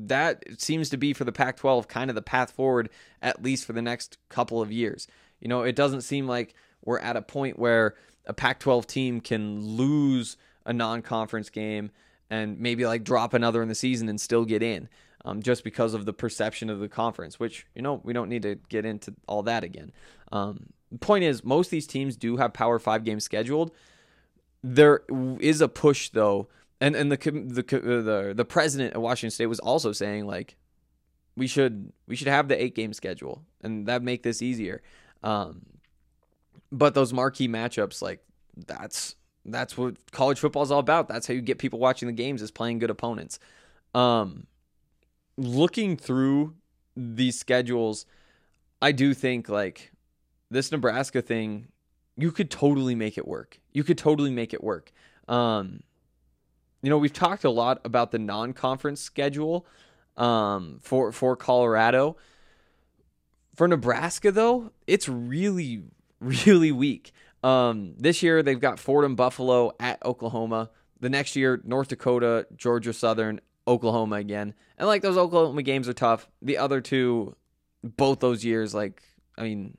that 0.09 0.45
seems 0.59 0.91
to 0.91 0.97
be 0.97 1.12
for 1.12 1.25
the 1.25 1.33
Pac 1.33 1.57
12 1.57 1.88
kind 1.88 2.11
of 2.11 2.17
the 2.17 2.23
path 2.23 2.50
forward, 2.50 2.91
at 3.23 3.43
least 3.43 3.65
for 3.65 3.73
the 3.73 3.83
next 3.83 4.19
couple 4.29 4.61
of 4.61 4.71
years. 4.73 5.07
You 5.41 5.49
know, 5.49 5.62
it 5.62 5.76
doesn't 5.76 6.03
seem 6.03 6.26
like 6.26 6.55
we're 6.85 6.99
at 6.99 7.17
a 7.17 7.23
point 7.23 7.59
where 7.59 7.95
a 8.26 8.33
Pac 8.33 8.61
12 8.61 8.87
team 8.87 9.21
can 9.21 9.61
lose 9.61 10.37
a 10.65 10.73
non 10.73 11.03
conference 11.03 11.50
game 11.50 11.91
and 12.31 12.59
maybe 12.59 12.87
like 12.87 13.05
drop 13.05 13.35
another 13.35 13.62
in 13.62 13.69
the 13.69 13.75
season 13.75 14.09
and 14.09 14.21
still 14.21 14.45
get 14.45 14.62
in 14.62 14.88
um, 15.25 15.43
just 15.43 15.65
because 15.65 15.95
of 15.95 16.07
the 16.07 16.12
perception 16.12 16.71
of 16.71 16.81
the 16.81 16.88
conference, 16.88 17.38
which, 17.38 17.67
you 17.75 17.83
know, 17.83 18.00
we 18.05 18.12
don't 18.12 18.29
need 18.29 18.43
to 18.43 18.57
get 18.69 18.85
into 18.85 19.15
all 19.26 19.43
that 19.45 19.65
again. 19.65 19.93
Um, 20.33 20.67
the 20.91 20.99
point 20.99 21.25
is, 21.25 21.45
most 21.45 21.67
of 21.67 21.71
these 21.73 21.87
teams 21.87 22.17
do 22.17 22.37
have 22.37 22.53
Power 22.53 22.79
Five 22.79 23.05
games 23.05 23.25
scheduled. 23.25 23.73
There 24.62 25.03
is 25.41 25.61
a 25.61 25.69
push 25.69 26.11
though, 26.11 26.49
and 26.80 26.95
and 26.95 27.11
the 27.11 27.16
the 27.16 27.76
uh, 27.76 28.02
the 28.02 28.35
the 28.35 28.45
president 28.45 28.95
of 28.95 29.02
Washington 29.02 29.30
State 29.30 29.47
was 29.47 29.61
also 29.61 29.92
saying 29.92 30.26
like 30.26 30.56
we 31.37 31.47
should 31.47 31.92
we 32.06 32.16
should 32.16 32.28
have 32.28 32.49
the 32.49 32.62
eight 32.62 32.75
game 32.75 32.92
schedule 32.92 33.42
and 33.62 33.87
that 33.87 34.02
make 34.02 34.23
this 34.23 34.42
easier. 34.42 34.83
Um, 35.23 35.66
but 36.73 36.95
those 36.95 37.12
marquee 37.12 37.49
matchups, 37.49 38.02
like 38.02 38.25
that's 38.66 39.16
that's 39.45 39.76
what 39.76 39.95
college 40.12 40.38
football 40.38 40.62
is 40.62 40.71
all 40.71 40.80
about. 40.80 41.09
That's 41.09 41.26
how 41.26 41.35
you 41.35 41.40
get 41.40 41.59
people 41.59 41.78
watching 41.78 42.06
the 42.06 42.12
games 42.12 42.42
is 42.42 42.50
playing 42.50 42.78
good 42.78 42.90
opponents. 42.90 43.38
Um, 43.95 44.47
looking 45.37 45.97
through 45.97 46.54
these 46.97 47.38
schedules, 47.38 48.06
I 48.83 48.92
do 48.92 49.14
think 49.14 49.49
like 49.49 49.92
this 50.50 50.73
Nebraska 50.73 51.23
thing, 51.23 51.68
you 52.16 52.33
could 52.33 52.50
totally 52.50 52.95
make 52.95 53.18
it 53.18 53.26
work. 53.26 53.61
You 53.73 53.85
could 53.85 53.99
totally 53.99 54.30
make 54.30 54.52
it 54.52 54.62
work. 54.64 54.92
Um, 55.28 55.80
you 56.83 56.90
know, 56.90 56.99
we've 56.99 57.12
talked 57.12 57.45
a 57.45 57.50
lot 57.50 57.80
about 57.85 58.11
the 58.11 58.18
non-conference 58.18 59.00
schedule 59.00 59.66
um, 60.16 60.78
for 60.83 61.12
for 61.12 61.37
Colorado. 61.37 62.16
For 63.54 63.66
Nebraska, 63.66 64.30
though, 64.30 64.71
it's 64.87 65.09
really, 65.09 65.83
really 66.21 66.73
weak. 66.73 67.12
Um, 67.42 67.95
this 67.97 68.23
year, 68.23 68.42
they've 68.42 68.61
got 68.61 68.78
Fordham, 68.78 69.16
Buffalo 69.16 69.73
at 69.80 70.04
Oklahoma. 70.04 70.71
The 71.00 71.09
next 71.09 71.37
year, 71.37 71.61
North 71.64 71.88
Dakota, 71.88 72.47
Georgia 72.54 72.92
Southern, 72.92 73.40
Oklahoma 73.66 74.16
again. 74.16 74.54
And 74.78 74.87
like 74.87 75.02
those 75.02 75.16
Oklahoma 75.16 75.62
games 75.62 75.88
are 75.88 75.95
tough. 75.95 76.28
The 76.42 76.59
other 76.59 76.80
two, 76.80 77.35
both 77.83 78.21
those 78.21 78.45
years, 78.45 78.75
like, 78.75 79.02
I 79.38 79.45
mean, 79.45 79.76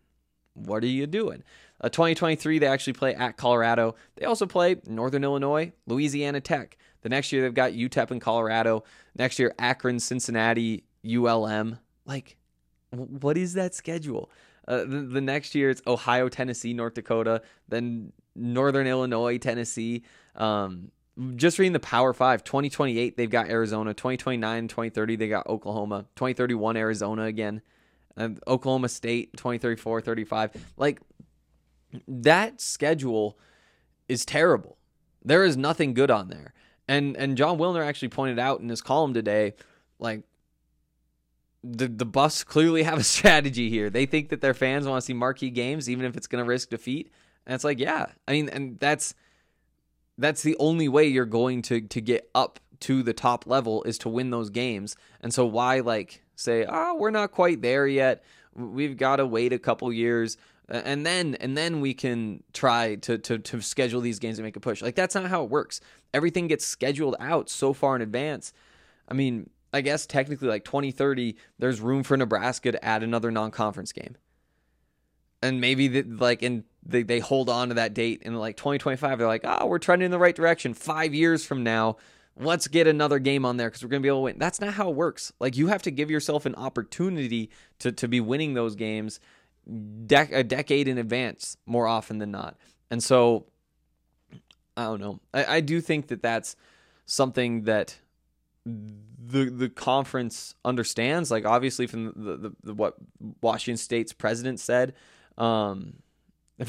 what 0.54 0.84
are 0.84 0.88
you 0.88 1.08
doing? 1.08 1.44
Uh, 1.80 1.90
2023, 1.90 2.60
they 2.60 2.66
actually 2.66 2.94
play 2.94 3.14
at 3.14 3.38
Colorado. 3.38 3.96
They 4.16 4.26
also 4.26 4.46
play 4.46 4.78
Northern 4.88 5.24
Illinois, 5.24 5.72
Louisiana 5.86 6.42
Tech. 6.42 6.78
The 7.02 7.10
next 7.10 7.32
year, 7.32 7.44
they've 7.44 7.54
got 7.54 7.74
UTEP 7.74 8.12
in 8.12 8.20
Colorado. 8.20 8.84
Next 9.16 9.38
year, 9.38 9.54
Akron, 9.60 10.00
Cincinnati, 10.00 10.84
ULM. 11.06 11.78
Like, 12.06 12.38
what 12.92 13.38
is 13.38 13.54
that 13.54 13.76
schedule? 13.76 14.32
Uh, 14.68 14.80
the, 14.80 15.02
the 15.02 15.22
next 15.22 15.56
year, 15.56 15.70
it's 15.70 15.82
Ohio, 15.86 16.30
Tennessee, 16.30 16.74
North 16.74 16.96
Dakota, 16.96 17.42
then 17.70 18.12
Northern 18.36 18.88
Illinois, 18.88 19.38
Tennessee. 19.38 20.04
Um, 20.36 20.92
just 21.36 21.58
reading 21.58 21.74
the 21.74 21.80
Power 21.80 22.14
Five, 22.14 22.44
2028, 22.44 23.18
they've 23.18 23.30
got 23.30 23.50
Arizona. 23.50 23.94
2029, 23.94 24.68
2030, 24.68 25.16
they 25.16 25.30
got 25.30 25.48
Oklahoma. 25.48 26.06
2031, 26.16 26.78
Arizona 26.78 27.24
again. 27.24 27.62
Oklahoma 28.48 28.90
State, 28.90 29.36
2034, 29.38 30.02
35. 30.02 30.74
Like, 30.78 31.00
that 32.08 32.62
schedule 32.62 33.38
is 34.08 34.26
terrible. 34.26 34.78
There 35.24 35.44
is 35.44 35.58
nothing 35.58 35.94
good 35.94 36.12
on 36.12 36.30
there. 36.30 36.54
And 36.88 37.18
and 37.18 37.38
Jon 37.38 37.58
Wilner 37.58 37.86
actually 37.86 38.10
pointed 38.10 38.40
out 38.40 38.62
in 38.62 38.70
his 38.70 38.82
column 38.82 39.14
today, 39.14 39.54
like 40.00 40.24
the 41.64 41.88
the 41.88 42.06
Buffs 42.06 42.44
clearly 42.44 42.84
have 42.84 42.98
a 42.98 43.04
strategy 43.16 43.70
here. 43.70 43.90
They 43.90 44.06
think 44.06 44.30
that 44.30 44.42
their 44.42 44.54
fans 44.54 44.88
want 44.88 45.02
to 45.02 45.06
see 45.06 45.14
marquee 45.14 45.50
games, 45.50 45.90
even 45.90 46.06
if 46.06 46.16
it's 46.16 46.28
going 46.28 46.44
to 46.44 46.48
risk 46.48 46.70
defeat. 46.70 47.12
And 47.46 47.56
it's 47.56 47.64
like, 47.64 47.80
yeah, 47.80 48.08
I 48.28 48.32
mean, 48.32 48.50
and 48.50 48.80
that's 48.80 49.14
that's 50.18 50.42
the 50.44 50.56
only 50.60 50.88
way 50.88 51.06
you're 51.06 51.26
going 51.26 51.62
to 51.64 51.82
to 51.82 52.02
get 52.02 52.30
up 52.34 52.60
to 52.82 53.04
the 53.04 53.14
top 53.14 53.48
level 53.48 53.84
is 53.84 53.98
to 54.00 54.10
win 54.10 54.30
those 54.30 54.50
games. 54.50 54.96
And 55.22 55.34
so 55.34 55.46
why 55.46 55.80
like 55.80 56.24
say, 56.36 56.66
"Oh, 56.68 56.96
we're 56.96 57.12
not 57.12 57.32
quite 57.32 57.62
there 57.62 57.88
yet. 57.88 58.24
We've 58.54 58.98
got 58.98 59.18
to 59.18 59.26
wait 59.26 59.54
a 59.54 59.60
couple 59.60 59.92
years." 59.92 60.38
And 60.70 61.06
then 61.06 61.36
and 61.40 61.58
then 61.58 61.80
we 61.80 61.94
can 61.94 62.44
try 62.52 62.96
to, 62.96 63.18
to 63.18 63.40
to 63.40 63.62
schedule 63.62 64.02
these 64.02 64.20
games 64.20 64.38
and 64.38 64.46
make 64.46 64.58
a 64.58 64.60
push. 64.60 64.82
Like 64.82 64.96
that's 64.96 65.16
not 65.16 65.28
how 65.28 65.44
it 65.44 65.50
works. 65.50 65.80
Everything 66.14 66.48
gets 66.48 66.66
scheduled 66.66 67.16
out 67.20 67.50
so 67.50 67.72
far 67.72 67.96
in 67.96 68.02
advance. 68.02 68.52
I 69.08 69.14
mean, 69.14 69.50
I 69.74 69.82
guess 69.82 70.06
technically 70.06 70.50
like 70.50 70.66
2030, 70.66 71.38
there's 71.58 71.80
room 71.80 72.04
for 72.04 72.18
Nebraska 72.18 72.72
to 72.74 72.84
add 72.84 73.02
another 73.02 73.32
non-conference 73.32 73.94
game. 73.94 74.18
And 75.42 75.62
maybe 75.62 75.88
the, 75.88 76.04
like 76.04 76.44
in 76.44 76.66
they, 76.86 77.04
they 77.04 77.20
hold 77.20 77.50
on 77.50 77.70
to 77.70 77.76
that 77.76 77.94
date 77.94 78.24
in 78.24 78.36
like 78.36 78.58
2025 78.58 79.20
they're 79.20 79.28
like, 79.28 79.46
"Oh, 79.46 79.68
we're 79.68 79.80
trending 79.80 80.08
in 80.08 80.12
the 80.12 80.20
right 80.20 80.36
direction. 80.36 80.74
5 80.74 81.14
years 81.14 81.46
from 81.46 81.64
now, 81.64 81.96
let's 82.38 82.68
get 82.68 82.88
another 82.88 83.20
game 83.20 83.46
on 83.46 83.56
there 83.56 83.70
cuz 83.70 83.84
we're 83.84 83.90
going 83.90 84.02
to 84.02 84.06
be 84.06 84.10
able 84.10 84.20
to 84.20 84.24
win." 84.24 84.40
That's 84.40 84.60
not 84.60 84.74
how 84.74 84.90
it 84.90 84.96
works. 84.96 85.32
Like 85.40 85.56
you 85.56 85.68
have 85.68 85.84
to 85.84 85.92
give 85.92 86.12
yourself 86.12 86.46
an 86.46 86.56
opportunity 86.56 87.52
to 87.80 87.94
to 87.94 88.08
be 88.10 88.20
winning 88.20 88.54
those 88.54 88.76
games 88.76 89.22
dec- 89.70 90.34
a 90.34 90.44
decade 90.44 90.88
in 90.88 90.98
advance 90.98 91.58
more 91.66 91.88
often 91.88 92.20
than 92.20 92.32
not. 92.32 92.58
And 92.90 93.04
so 93.04 93.46
I 94.76 94.84
don't 94.84 95.02
know. 95.02 95.20
I, 95.34 95.58
I 95.58 95.60
do 95.62 95.82
think 95.82 96.08
that 96.08 96.22
that's 96.22 96.56
something 97.06 97.64
that 97.64 97.98
the 98.66 99.46
the 99.46 99.70
conference 99.70 100.56
understands. 100.64 101.32
Like 101.32 101.46
obviously 101.46 101.88
from 101.88 102.14
the, 102.16 102.38
the, 102.38 102.56
the 102.64 102.74
what 102.74 102.96
Washington 103.42 103.78
State's 103.78 104.14
president 104.14 104.60
said. 104.60 104.94
Um, 105.38 105.98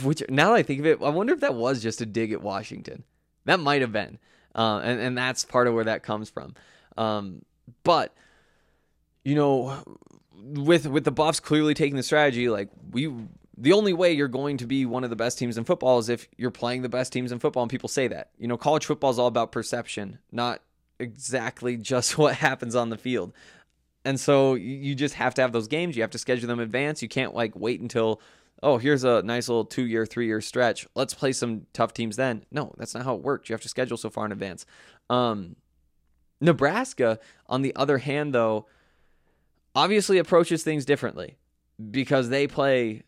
which 0.02 0.22
now 0.28 0.50
that 0.50 0.56
I 0.56 0.62
think 0.62 0.80
of 0.80 0.86
it, 0.86 1.02
I 1.02 1.08
wonder 1.08 1.32
if 1.32 1.40
that 1.40 1.54
was 1.54 1.82
just 1.82 2.00
a 2.00 2.06
dig 2.06 2.32
at 2.32 2.42
Washington. 2.42 3.04
That 3.46 3.58
might 3.60 3.80
have 3.80 3.92
been, 3.92 4.18
uh, 4.54 4.80
and 4.84 5.00
and 5.00 5.16
that's 5.16 5.46
part 5.46 5.66
of 5.66 5.72
where 5.72 5.84
that 5.84 6.02
comes 6.02 6.28
from. 6.28 6.54
Um, 6.98 7.42
but 7.84 8.14
you 9.28 9.34
know, 9.34 9.84
with 10.32 10.86
with 10.86 11.04
the 11.04 11.10
Buffs 11.10 11.38
clearly 11.38 11.74
taking 11.74 11.96
the 11.96 12.02
strategy, 12.02 12.48
like 12.48 12.70
we, 12.92 13.12
the 13.58 13.74
only 13.74 13.92
way 13.92 14.14
you're 14.14 14.26
going 14.26 14.56
to 14.56 14.66
be 14.66 14.86
one 14.86 15.04
of 15.04 15.10
the 15.10 15.16
best 15.16 15.38
teams 15.38 15.58
in 15.58 15.64
football 15.64 15.98
is 15.98 16.08
if 16.08 16.26
you're 16.38 16.50
playing 16.50 16.80
the 16.80 16.88
best 16.88 17.12
teams 17.12 17.30
in 17.30 17.38
football, 17.38 17.62
and 17.62 17.70
people 17.70 17.90
say 17.90 18.08
that. 18.08 18.30
You 18.38 18.48
know, 18.48 18.56
college 18.56 18.86
football 18.86 19.10
is 19.10 19.18
all 19.18 19.26
about 19.26 19.52
perception, 19.52 20.18
not 20.32 20.62
exactly 20.98 21.76
just 21.92 22.16
what 22.16 22.36
happens 22.36 22.74
on 22.74 22.88
the 22.88 22.96
field. 22.96 23.34
And 24.02 24.18
so 24.18 24.54
you 24.54 24.94
just 24.94 25.14
have 25.16 25.34
to 25.34 25.42
have 25.42 25.52
those 25.52 25.68
games. 25.68 25.94
You 25.94 26.02
have 26.02 26.10
to 26.12 26.18
schedule 26.18 26.46
them 26.46 26.60
in 26.60 26.64
advance. 26.64 27.02
You 27.02 27.08
can't 27.08 27.34
like 27.34 27.54
wait 27.54 27.82
until 27.82 28.22
oh 28.62 28.78
here's 28.78 29.04
a 29.04 29.22
nice 29.22 29.50
little 29.50 29.66
two 29.66 29.84
year, 29.86 30.06
three 30.06 30.24
year 30.24 30.40
stretch. 30.40 30.86
Let's 30.94 31.12
play 31.12 31.32
some 31.32 31.66
tough 31.74 31.92
teams 31.92 32.16
then. 32.16 32.46
No, 32.50 32.72
that's 32.78 32.94
not 32.94 33.04
how 33.04 33.14
it 33.16 33.22
works. 33.22 33.50
You 33.50 33.52
have 33.52 33.60
to 33.60 33.68
schedule 33.68 33.98
so 33.98 34.08
far 34.08 34.24
in 34.24 34.32
advance. 34.32 34.64
Um, 35.10 35.56
Nebraska, 36.40 37.18
on 37.46 37.60
the 37.60 37.76
other 37.76 37.98
hand, 37.98 38.34
though, 38.34 38.66
obviously 39.78 40.18
approaches 40.18 40.64
things 40.64 40.84
differently 40.84 41.38
because 41.90 42.30
they 42.30 42.48
play 42.48 43.04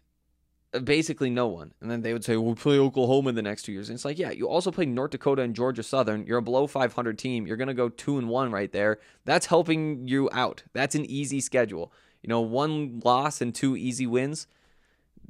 basically 0.85 1.29
no 1.29 1.49
one. 1.49 1.73
And 1.81 1.91
then 1.91 2.03
they 2.03 2.13
would 2.13 2.25
say, 2.25 2.37
we'll 2.37 2.55
play 2.55 2.79
Oklahoma 2.79 3.31
in 3.31 3.35
the 3.35 3.43
next 3.43 3.63
two 3.63 3.73
years. 3.73 3.89
And 3.89 3.97
it's 3.97 4.05
like, 4.05 4.21
yeah, 4.21 4.31
you 4.31 4.49
also 4.49 4.71
play 4.71 4.87
North 4.87 5.11
Dakota 5.11 5.43
and 5.43 5.55
Georgia 5.55 5.83
Southern. 5.83 6.25
You're 6.27 6.39
a 6.39 6.43
below 6.43 6.69
500 6.69 7.19
team. 7.19 7.45
You're 7.45 7.57
going 7.57 7.69
to 7.69 7.75
go 7.75 7.89
two 7.89 8.19
and 8.19 8.29
one 8.29 8.53
right 8.53 8.71
there. 8.71 9.01
That's 9.25 9.47
helping 9.47 10.07
you 10.07 10.31
out. 10.33 10.63
That's 10.73 10.95
an 10.95 11.05
easy 11.07 11.41
schedule. 11.41 11.93
You 12.23 12.29
know, 12.29 12.41
one 12.41 13.01
loss 13.05 13.41
and 13.41 13.53
two 13.53 13.77
easy 13.77 14.07
wins. 14.07 14.47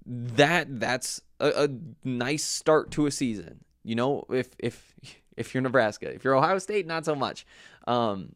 That 0.05 0.81
that's 0.81 1.23
a, 1.39 1.65
a 1.65 1.69
nice 2.05 2.45
start 2.45 2.91
to 2.93 3.07
a 3.07 3.11
season. 3.11 3.65
You 3.83 3.95
know, 3.95 4.25
if 4.29 4.51
if 4.59 4.95
if 5.37 5.55
you're 5.55 5.63
Nebraska, 5.63 6.13
if 6.13 6.25
you're 6.25 6.35
Ohio 6.35 6.59
State, 6.59 6.87
not 6.87 7.05
so 7.05 7.15
much. 7.15 7.47
Um, 7.87 8.35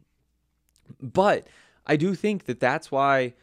but 1.01 1.49
I 1.87 1.97
do 1.97 2.15
think 2.15 2.45
that 2.45 2.61
that's 2.61 2.91
why 2.91 3.35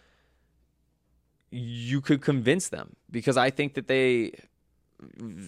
you 1.52 2.02
could 2.02 2.22
convince 2.22 2.70
them 2.70 2.96
because 3.10 3.38
I 3.38 3.50
think 3.50 3.74
that 3.74 3.88
they 3.88 4.34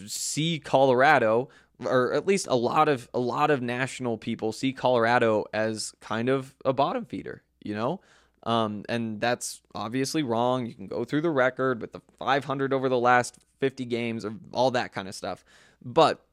see 0.07 0.59
Colorado 0.59 1.49
or 1.85 2.13
at 2.13 2.27
least 2.27 2.47
a 2.47 2.55
lot 2.55 2.87
of 2.87 3.09
a 3.13 3.19
lot 3.19 3.49
of 3.49 3.61
national 3.61 4.17
people 4.17 4.51
see 4.51 4.73
Colorado 4.73 5.45
as 5.53 5.93
kind 6.01 6.29
of 6.29 6.55
a 6.63 6.73
bottom 6.73 7.05
feeder, 7.05 7.43
you 7.63 7.73
know? 7.73 8.01
Um, 8.43 8.83
and 8.89 9.21
that's 9.21 9.61
obviously 9.73 10.21
wrong. 10.21 10.65
You 10.65 10.73
can 10.73 10.87
go 10.87 11.05
through 11.05 11.21
the 11.21 11.29
record 11.29 11.81
with 11.81 11.93
the 11.93 12.01
500 12.19 12.73
over 12.73 12.89
the 12.89 12.99
last 12.99 13.37
50 13.59 13.85
games 13.85 14.25
or 14.25 14.35
all 14.51 14.71
that 14.71 14.91
kind 14.91 15.07
of 15.07 15.15
stuff. 15.15 15.45
But 15.83 16.25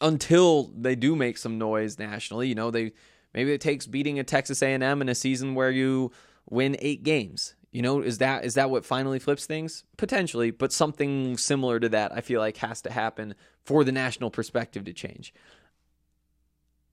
until 0.00 0.64
they 0.76 0.94
do 0.94 1.16
make 1.16 1.38
some 1.38 1.56
noise 1.56 1.98
nationally, 1.98 2.48
you 2.48 2.54
know, 2.54 2.70
they 2.70 2.92
maybe 3.34 3.52
it 3.52 3.60
takes 3.60 3.86
beating 3.86 4.18
a 4.18 4.24
Texas 4.24 4.62
A&M 4.62 5.02
in 5.02 5.08
a 5.08 5.14
season 5.14 5.54
where 5.54 5.70
you 5.70 6.10
win 6.48 6.76
8 6.78 7.02
games. 7.02 7.54
You 7.70 7.82
know, 7.82 8.00
is 8.00 8.18
that 8.18 8.44
is 8.44 8.54
that 8.54 8.70
what 8.70 8.86
finally 8.86 9.18
flips 9.18 9.44
things? 9.44 9.84
Potentially, 9.98 10.50
but 10.50 10.72
something 10.72 11.36
similar 11.36 11.78
to 11.78 11.88
that 11.90 12.12
I 12.12 12.22
feel 12.22 12.40
like 12.40 12.56
has 12.58 12.80
to 12.82 12.90
happen 12.90 13.34
for 13.64 13.84
the 13.84 13.92
national 13.92 14.30
perspective 14.30 14.84
to 14.84 14.92
change. 14.94 15.34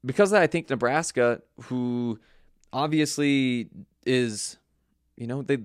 Because 0.06 0.34
I 0.34 0.48
think 0.48 0.70
Nebraska 0.70 1.42
who 1.63 2.20
obviously 2.74 3.70
is 4.06 4.58
you 5.15 5.27
know, 5.27 5.42
they 5.42 5.60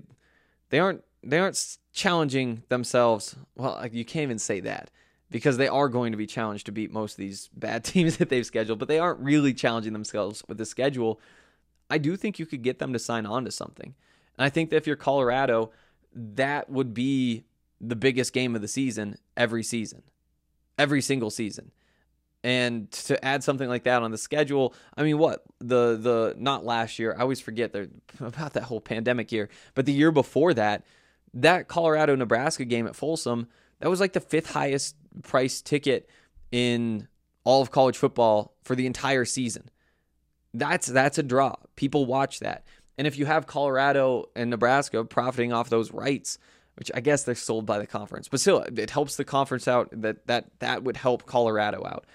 they 0.69 0.79
aren't 0.79 1.03
they 1.23 1.39
aren't 1.39 1.77
challenging 1.91 2.63
themselves. 2.69 3.35
Well, 3.55 3.85
you 3.91 4.05
can't 4.05 4.23
even 4.23 4.39
say 4.39 4.61
that 4.61 4.89
because 5.31 5.57
they 5.57 5.69
are 5.69 5.89
going 5.89 6.11
to 6.11 6.17
be 6.17 6.27
challenged 6.27 6.67
to 6.67 6.71
beat 6.71 6.91
most 6.91 7.13
of 7.13 7.17
these 7.17 7.49
bad 7.55 7.83
teams 7.85 8.17
that 8.17 8.29
they've 8.29 8.45
scheduled, 8.45 8.77
but 8.77 8.87
they 8.87 8.99
aren't 8.99 9.19
really 9.19 9.53
challenging 9.53 9.93
themselves 9.93 10.43
with 10.47 10.57
the 10.57 10.65
schedule. 10.65 11.19
I 11.89 11.97
do 11.97 12.15
think 12.15 12.37
you 12.37 12.45
could 12.45 12.61
get 12.61 12.79
them 12.79 12.93
to 12.93 12.99
sign 12.99 13.25
on 13.25 13.45
to 13.45 13.51
something. 13.51 13.95
And 14.37 14.45
I 14.45 14.49
think 14.49 14.69
that 14.69 14.77
if 14.77 14.85
you're 14.85 14.95
Colorado, 14.95 15.71
that 16.13 16.69
would 16.69 16.93
be 16.93 17.45
the 17.79 17.95
biggest 17.95 18.33
game 18.33 18.55
of 18.55 18.61
the 18.61 18.67
season 18.67 19.17
every 19.35 19.63
season, 19.63 20.03
every 20.77 21.01
single 21.01 21.31
season. 21.31 21.71
And 22.43 22.91
to 22.91 23.23
add 23.23 23.43
something 23.43 23.69
like 23.69 23.83
that 23.83 24.01
on 24.01 24.11
the 24.11 24.17
schedule, 24.17 24.73
I 24.97 25.03
mean, 25.03 25.19
what 25.19 25.43
the 25.59 25.95
the 25.95 26.35
not 26.37 26.65
last 26.65 26.97
year? 26.97 27.15
I 27.15 27.21
always 27.21 27.39
forget 27.39 27.75
about 28.19 28.53
that 28.53 28.63
whole 28.63 28.81
pandemic 28.81 29.31
year, 29.31 29.49
but 29.75 29.85
the 29.85 29.93
year 29.93 30.11
before 30.11 30.53
that, 30.55 30.83
that 31.35 31.67
Colorado 31.67 32.15
Nebraska 32.15 32.65
game 32.65 32.87
at 32.87 32.95
Folsom, 32.95 33.47
that 33.79 33.89
was 33.89 33.99
like 33.99 34.13
the 34.13 34.19
fifth 34.19 34.53
highest 34.53 34.95
price 35.23 35.61
ticket 35.61 36.09
in 36.51 37.07
all 37.43 37.61
of 37.61 37.71
college 37.71 37.97
football 37.97 38.55
for 38.63 38.75
the 38.75 38.85
entire 38.85 39.25
season. 39.25 39.69
That's 40.53 40.87
that's 40.87 41.17
a 41.17 41.23
draw. 41.23 41.55
People 41.75 42.05
watch 42.05 42.39
that. 42.39 42.65
And 42.97 43.07
if 43.07 43.17
you 43.17 43.25
have 43.25 43.47
Colorado 43.47 44.25
and 44.35 44.49
Nebraska 44.49 45.03
profiting 45.05 45.53
off 45.53 45.69
those 45.69 45.91
rights, 45.91 46.37
which 46.75 46.91
I 46.93 46.99
guess 46.99 47.23
they're 47.23 47.35
sold 47.35 47.65
by 47.65 47.79
the 47.79 47.87
conference, 47.87 48.27
but 48.27 48.39
still 48.39 48.59
it 48.59 48.89
helps 48.89 49.15
the 49.15 49.23
conference 49.23 49.67
out 49.67 49.89
that 50.01 50.27
that 50.27 50.59
that 50.59 50.83
would 50.83 50.97
help 50.97 51.25
Colorado 51.25 51.85
out. 51.85 52.05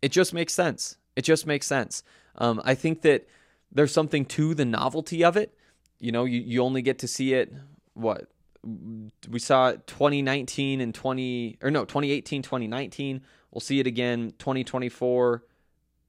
It 0.00 0.12
just 0.12 0.32
makes 0.32 0.52
sense. 0.52 0.96
It 1.16 1.22
just 1.22 1.46
makes 1.46 1.66
sense. 1.66 2.02
Um, 2.36 2.60
I 2.64 2.74
think 2.74 3.02
that 3.02 3.28
there's 3.70 3.92
something 3.92 4.24
to 4.26 4.54
the 4.54 4.64
novelty 4.64 5.24
of 5.24 5.36
it. 5.36 5.54
You 5.98 6.12
know, 6.12 6.24
you, 6.24 6.40
you 6.40 6.62
only 6.62 6.82
get 6.82 6.98
to 7.00 7.08
see 7.08 7.34
it 7.34 7.52
what 7.94 8.28
we 8.64 9.38
saw 9.38 9.68
it 9.68 9.86
2019 9.86 10.80
and 10.80 10.94
20 10.94 11.58
or 11.62 11.70
no 11.70 11.84
2018 11.84 12.42
2019 12.42 13.20
we'll 13.50 13.60
see 13.60 13.80
it 13.80 13.86
again 13.86 14.32
2024 14.38 15.44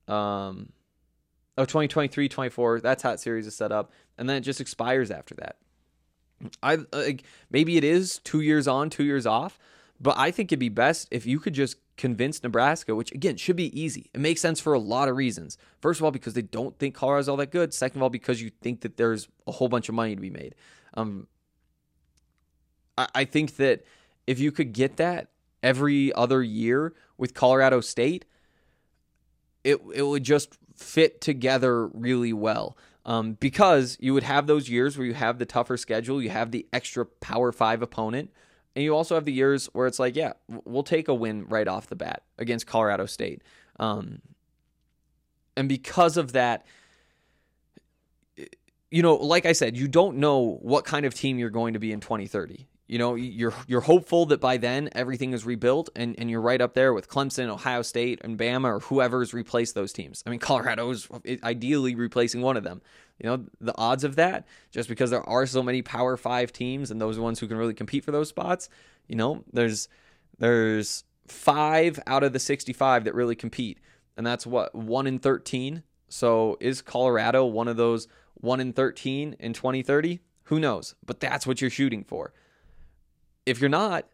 um 0.08 0.72
oh 1.58 1.66
2023 1.66 2.30
24 2.30 2.80
that's 2.82 3.04
how 3.04 3.12
that 3.12 3.20
series 3.20 3.48
is 3.48 3.56
set 3.56 3.72
up. 3.72 3.92
And 4.18 4.30
then 4.30 4.38
it 4.38 4.42
just 4.42 4.62
expires 4.62 5.10
after 5.10 5.36
that. 5.36 5.58
I 6.62 6.80
like 6.92 7.24
maybe 7.50 7.78
it 7.78 7.84
is 7.84 8.20
two 8.24 8.42
years 8.42 8.68
on 8.68 8.90
two 8.90 9.04
years 9.04 9.26
off 9.26 9.58
but 10.00 10.18
i 10.18 10.30
think 10.30 10.52
it'd 10.52 10.60
be 10.60 10.70
best 10.70 11.08
if 11.10 11.26
you 11.26 11.40
could 11.40 11.54
just 11.54 11.78
convince 11.96 12.44
nebraska 12.44 12.94
which 12.94 13.12
again 13.14 13.38
should 13.38 13.56
be 13.56 13.80
easy. 13.80 14.10
It 14.14 14.20
makes 14.20 14.42
sense 14.42 14.60
for 14.60 14.74
a 14.74 14.80
lot 14.80 15.08
of 15.08 15.16
reasons. 15.16 15.58
First 15.80 16.00
of 16.00 16.06
all 16.06 16.12
because 16.12 16.34
they 16.34 16.42
don't 16.42 16.78
think 16.78 16.96
colorado's 16.96 17.30
all 17.30 17.38
that 17.38 17.52
good. 17.52 17.74
Second 17.74 18.00
of 18.00 18.04
all 18.04 18.10
because 18.10 18.42
you 18.42 18.52
think 18.62 18.82
that 18.82 18.98
there's 18.98 19.28
a 19.48 19.52
whole 19.52 19.70
bunch 19.70 19.90
of 19.90 19.96
money 19.96 20.16
to 20.16 20.22
be 20.22 20.30
made. 20.30 20.56
Um 20.96 21.28
I 22.98 23.26
think 23.26 23.56
that 23.58 23.86
if 24.28 24.40
you 24.40 24.52
could 24.52 24.74
get 24.74 24.98
that 24.98 25.30
every 25.62 26.14
other 26.14 26.44
year 26.44 26.94
with 27.18 27.34
Colorado 27.34 27.82
State, 27.82 28.26
it 29.64 29.80
it 29.94 30.04
would 30.04 30.24
just 30.24 30.58
fit 30.76 31.22
together 31.22 31.88
really 31.88 32.34
well. 32.34 32.78
Um, 33.06 33.34
because 33.34 33.98
you 34.00 34.14
would 34.14 34.24
have 34.24 34.48
those 34.48 34.70
years 34.70 34.98
where 34.98 35.06
you 35.06 35.14
have 35.14 35.38
the 35.38 35.46
tougher 35.46 35.76
schedule, 35.76 36.22
you 36.22 36.30
have 36.30 36.52
the 36.52 36.66
extra 36.72 37.06
Power 37.06 37.52
Five 37.52 37.82
opponent, 37.82 38.32
and 38.76 38.84
you 38.84 38.96
also 38.96 39.16
have 39.16 39.26
the 39.26 39.34
years 39.34 39.68
where 39.74 39.88
it's 39.88 40.00
like, 40.00 40.16
yeah, 40.16 40.34
we'll 40.48 40.84
take 40.84 41.08
a 41.08 41.14
win 41.14 41.46
right 41.48 41.68
off 41.68 41.88
the 41.88 41.96
bat 41.96 42.24
against 42.38 42.66
Colorado 42.66 43.06
State. 43.06 43.42
Um, 43.80 44.22
and 45.58 45.68
because 45.68 46.18
of 46.18 46.32
that, 46.34 46.66
you 48.90 49.02
know, 49.02 49.16
like 49.16 49.46
I 49.46 49.54
said, 49.54 49.76
you 49.76 49.88
don't 49.88 50.18
know 50.18 50.60
what 50.62 50.86
kind 50.86 51.06
of 51.06 51.14
team 51.14 51.40
you're 51.40 51.50
going 51.50 51.74
to 51.74 51.80
be 51.80 51.92
in 51.92 52.00
2030. 52.00 52.68
You 52.94 53.00
know, 53.00 53.16
you're 53.16 53.56
you're 53.66 53.82
hopeful 53.82 54.28
that 54.28 54.40
by 54.40 54.58
then 54.58 54.88
everything 54.92 55.34
is 55.34 55.48
rebuilt 55.48 55.90
and, 55.96 56.14
and 56.20 56.30
you're 56.30 56.40
right 56.40 56.62
up 56.62 56.76
there 56.76 56.94
with 56.94 57.10
Clemson, 57.10 57.48
Ohio 57.48 57.82
State, 57.82 58.22
and 58.24 58.38
Bama 58.38 58.66
or 58.66 58.80
whoever's 58.82 59.34
replaced 59.34 59.74
those 59.74 59.92
teams. 59.92 60.22
I 60.28 60.30
mean, 60.30 60.38
Colorado 60.50 60.92
is 60.92 61.10
ideally 61.42 61.96
replacing 61.96 62.44
one 62.44 62.56
of 62.56 62.64
them. 62.64 62.84
You 63.18 63.30
know, 63.32 63.46
the 63.60 63.76
odds 63.80 64.04
of 64.04 64.18
that, 64.18 64.46
just 64.70 64.90
because 64.90 65.10
there 65.10 65.28
are 65.28 65.48
so 65.48 65.64
many 65.64 65.82
Power 65.82 66.18
Five 66.18 66.54
teams 66.54 66.92
and 66.92 67.02
those 67.02 67.18
ones 67.18 67.40
who 67.40 67.48
can 67.48 67.58
really 67.58 67.74
compete 67.74 68.06
for 68.06 68.12
those 68.12 68.30
spots, 68.30 68.70
you 69.08 69.16
know, 69.16 69.44
there's 69.52 69.90
there's 70.38 71.04
five 71.28 72.00
out 72.06 72.24
of 72.24 72.32
the 72.32 72.38
65 72.38 73.06
that 73.06 73.16
really 73.16 73.36
compete, 73.36 73.80
and 74.18 74.24
that's 74.24 74.46
what 74.46 74.76
one 74.76 75.08
in 75.08 75.18
13. 75.18 75.82
So 76.10 76.58
is 76.60 76.84
Colorado 76.84 77.44
one 77.44 77.68
of 77.68 77.76
those 77.76 78.08
one 78.36 78.60
in 78.60 78.72
13 78.72 79.36
in 79.40 79.54
2030? 79.54 80.20
Who 80.44 80.60
knows? 80.60 80.94
But 81.04 81.20
that's 81.20 81.48
what 81.48 81.60
you're 81.60 81.72
shooting 81.72 82.04
for 82.04 82.34
if 83.46 83.60
you're 83.62 83.70
not, 83.70 84.06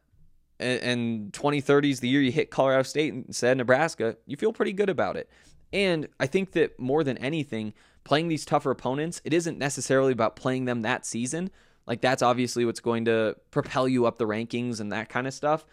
and, 0.60 0.82
and 0.82 1.34
2030 1.34 1.92
is 1.92 2.00
the 2.00 2.10
year 2.10 2.22
you 2.22 2.32
hit 2.32 2.52
Colorado 2.52 2.84
State 2.84 3.14
instead 3.14 3.54
of 3.54 3.58
Nebraska, 3.58 4.18
you 4.26 4.38
feel 4.38 4.54
pretty 4.54 4.74
good 4.74 4.90
about 4.90 5.16
it. 5.16 5.30
And 5.72 6.08
I 6.20 6.26
think 6.26 6.52
that 6.54 6.80
more 6.80 7.04
than 7.04 7.18
anything, 7.20 7.74
playing 8.04 8.28
these 8.28 8.46
tougher 8.46 8.72
opponents, 8.72 9.22
it 9.24 9.34
isn't 9.34 9.58
necessarily 9.58 10.12
about 10.12 10.36
playing 10.36 10.66
them 10.66 10.82
that 10.82 11.06
season. 11.06 11.52
Like 11.86 12.02
that's 12.02 12.22
obviously 12.22 12.66
what's 12.66 12.80
going 12.80 13.06
to 13.06 13.36
propel 13.52 13.88
you 13.88 14.06
up 14.06 14.18
the 14.18 14.26
rankings 14.26 14.80
and 14.80 14.92
that 14.92 15.10
kind 15.10 15.28
of 15.28 15.34
stuff. 15.34 15.66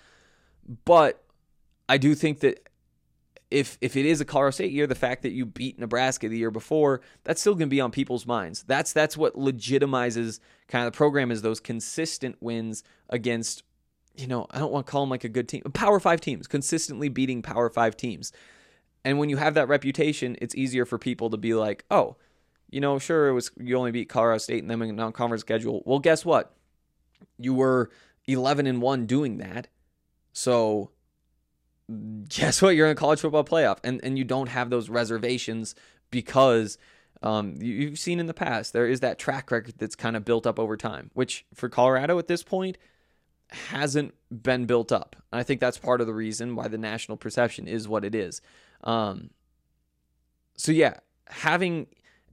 But 0.85 1.23
I 1.89 1.99
do 1.99 2.15
think 2.15 2.41
that 2.41 2.69
if 3.51 3.79
if 3.81 3.97
it 3.97 4.07
is 4.07 4.21
a 4.21 4.25
Colorado 4.25 4.53
State 4.53 4.73
year, 4.73 4.87
the 4.87 4.95
fact 4.95 5.23
that 5.23 5.33
you 5.33 5.47
beat 5.47 5.79
Nebraska 5.79 6.29
the 6.29 6.39
year 6.39 6.51
before, 6.51 7.01
that's 7.25 7.41
still 7.41 7.55
going 7.55 7.69
to 7.69 7.75
be 7.75 7.81
on 7.81 7.91
people's 7.91 8.27
minds. 8.27 8.65
That's 8.65 8.93
that's 8.93 9.17
what 9.17 9.35
legitimizes 9.35 10.41
kind 10.69 10.87
of 10.87 10.93
the 10.93 10.97
program 10.97 11.31
is 11.31 11.43
those 11.43 11.61
consistent 11.61 12.37
wins 12.41 12.83
against, 13.09 13.63
you 14.17 14.27
know, 14.27 14.47
I 14.51 14.59
don't 14.59 14.73
want 14.73 14.87
to 14.87 14.91
call 14.91 15.03
them 15.03 15.11
like 15.11 15.25
a 15.25 15.29
good 15.29 15.49
team, 15.49 15.63
Power 15.73 16.01
Five 16.01 16.21
teams, 16.21 16.47
consistently 16.49 17.09
beating 17.09 17.43
Power 17.43 17.71
Five 17.71 17.97
teams. 17.97 18.33
And 19.05 19.19
when 19.19 19.29
you 19.29 19.37
have 19.37 19.55
that 19.55 19.69
reputation, 19.69 20.37
it's 20.41 20.55
easier 20.57 20.85
for 20.85 20.99
people 20.99 21.31
to 21.31 21.37
be 21.37 21.55
like, 21.55 21.85
oh, 21.93 22.17
you 22.69 22.81
know, 22.81 22.99
sure, 22.99 23.29
it 23.29 23.33
was 23.33 23.53
you 23.59 23.77
only 23.77 23.93
beat 23.93 24.09
Colorado 24.09 24.39
State 24.39 24.63
and 24.63 24.71
them 24.71 24.83
in 24.83 24.91
a 24.91 24.93
non-conference 24.93 25.43
schedule. 25.43 25.85
Well, 25.87 26.01
guess 26.01 26.25
what? 26.25 26.57
You 27.39 27.55
were 27.55 27.91
11 28.27 28.67
and 28.67 28.83
one 28.83 29.07
doing 29.07 29.39
that, 29.39 29.69
so 30.33 30.91
guess 32.29 32.61
what? 32.61 32.75
You're 32.75 32.87
in 32.87 32.93
a 32.93 32.97
college 32.97 33.21
football 33.21 33.45
playoff, 33.45 33.79
and 33.85 34.01
and 34.03 34.19
you 34.19 34.25
don't 34.25 34.49
have 34.49 34.71
those 34.71 34.89
reservations 34.89 35.75
because 36.11 36.79
um, 37.23 37.57
you, 37.61 37.89
have 37.89 37.99
seen 37.99 38.21
in 38.21 38.27
the 38.27 38.35
past 38.35 38.73
there 38.73 38.87
is 38.87 39.01
that 39.01 39.19
track 39.19 39.51
record 39.51 39.75
that's 39.79 39.97
kind 39.97 40.17
of 40.17 40.25
built 40.25 40.47
up 40.47 40.59
over 40.59 40.77
time, 40.77 41.11
which 41.15 41.45
for 41.55 41.69
Colorado 41.69 42.19
at 42.19 42.27
this 42.27 42.43
point 42.43 42.79
hasn't 43.51 44.15
been 44.31 44.67
built 44.67 44.93
up. 44.93 45.17
And 45.33 45.41
I 45.41 45.43
think 45.43 45.61
that's 45.61 45.79
part 45.79 46.01
of 46.01 46.07
the 46.07 46.15
reason 46.15 46.57
why 46.57 46.69
the 46.69 46.79
national 46.79 47.17
perception 47.17 47.69
is 47.69 47.89
what 47.89 48.05
it 48.05 48.15
is. 48.15 48.41
Um, 48.85 49.31
so 50.57 50.73
yeah, 50.73 50.99
having 51.29 51.87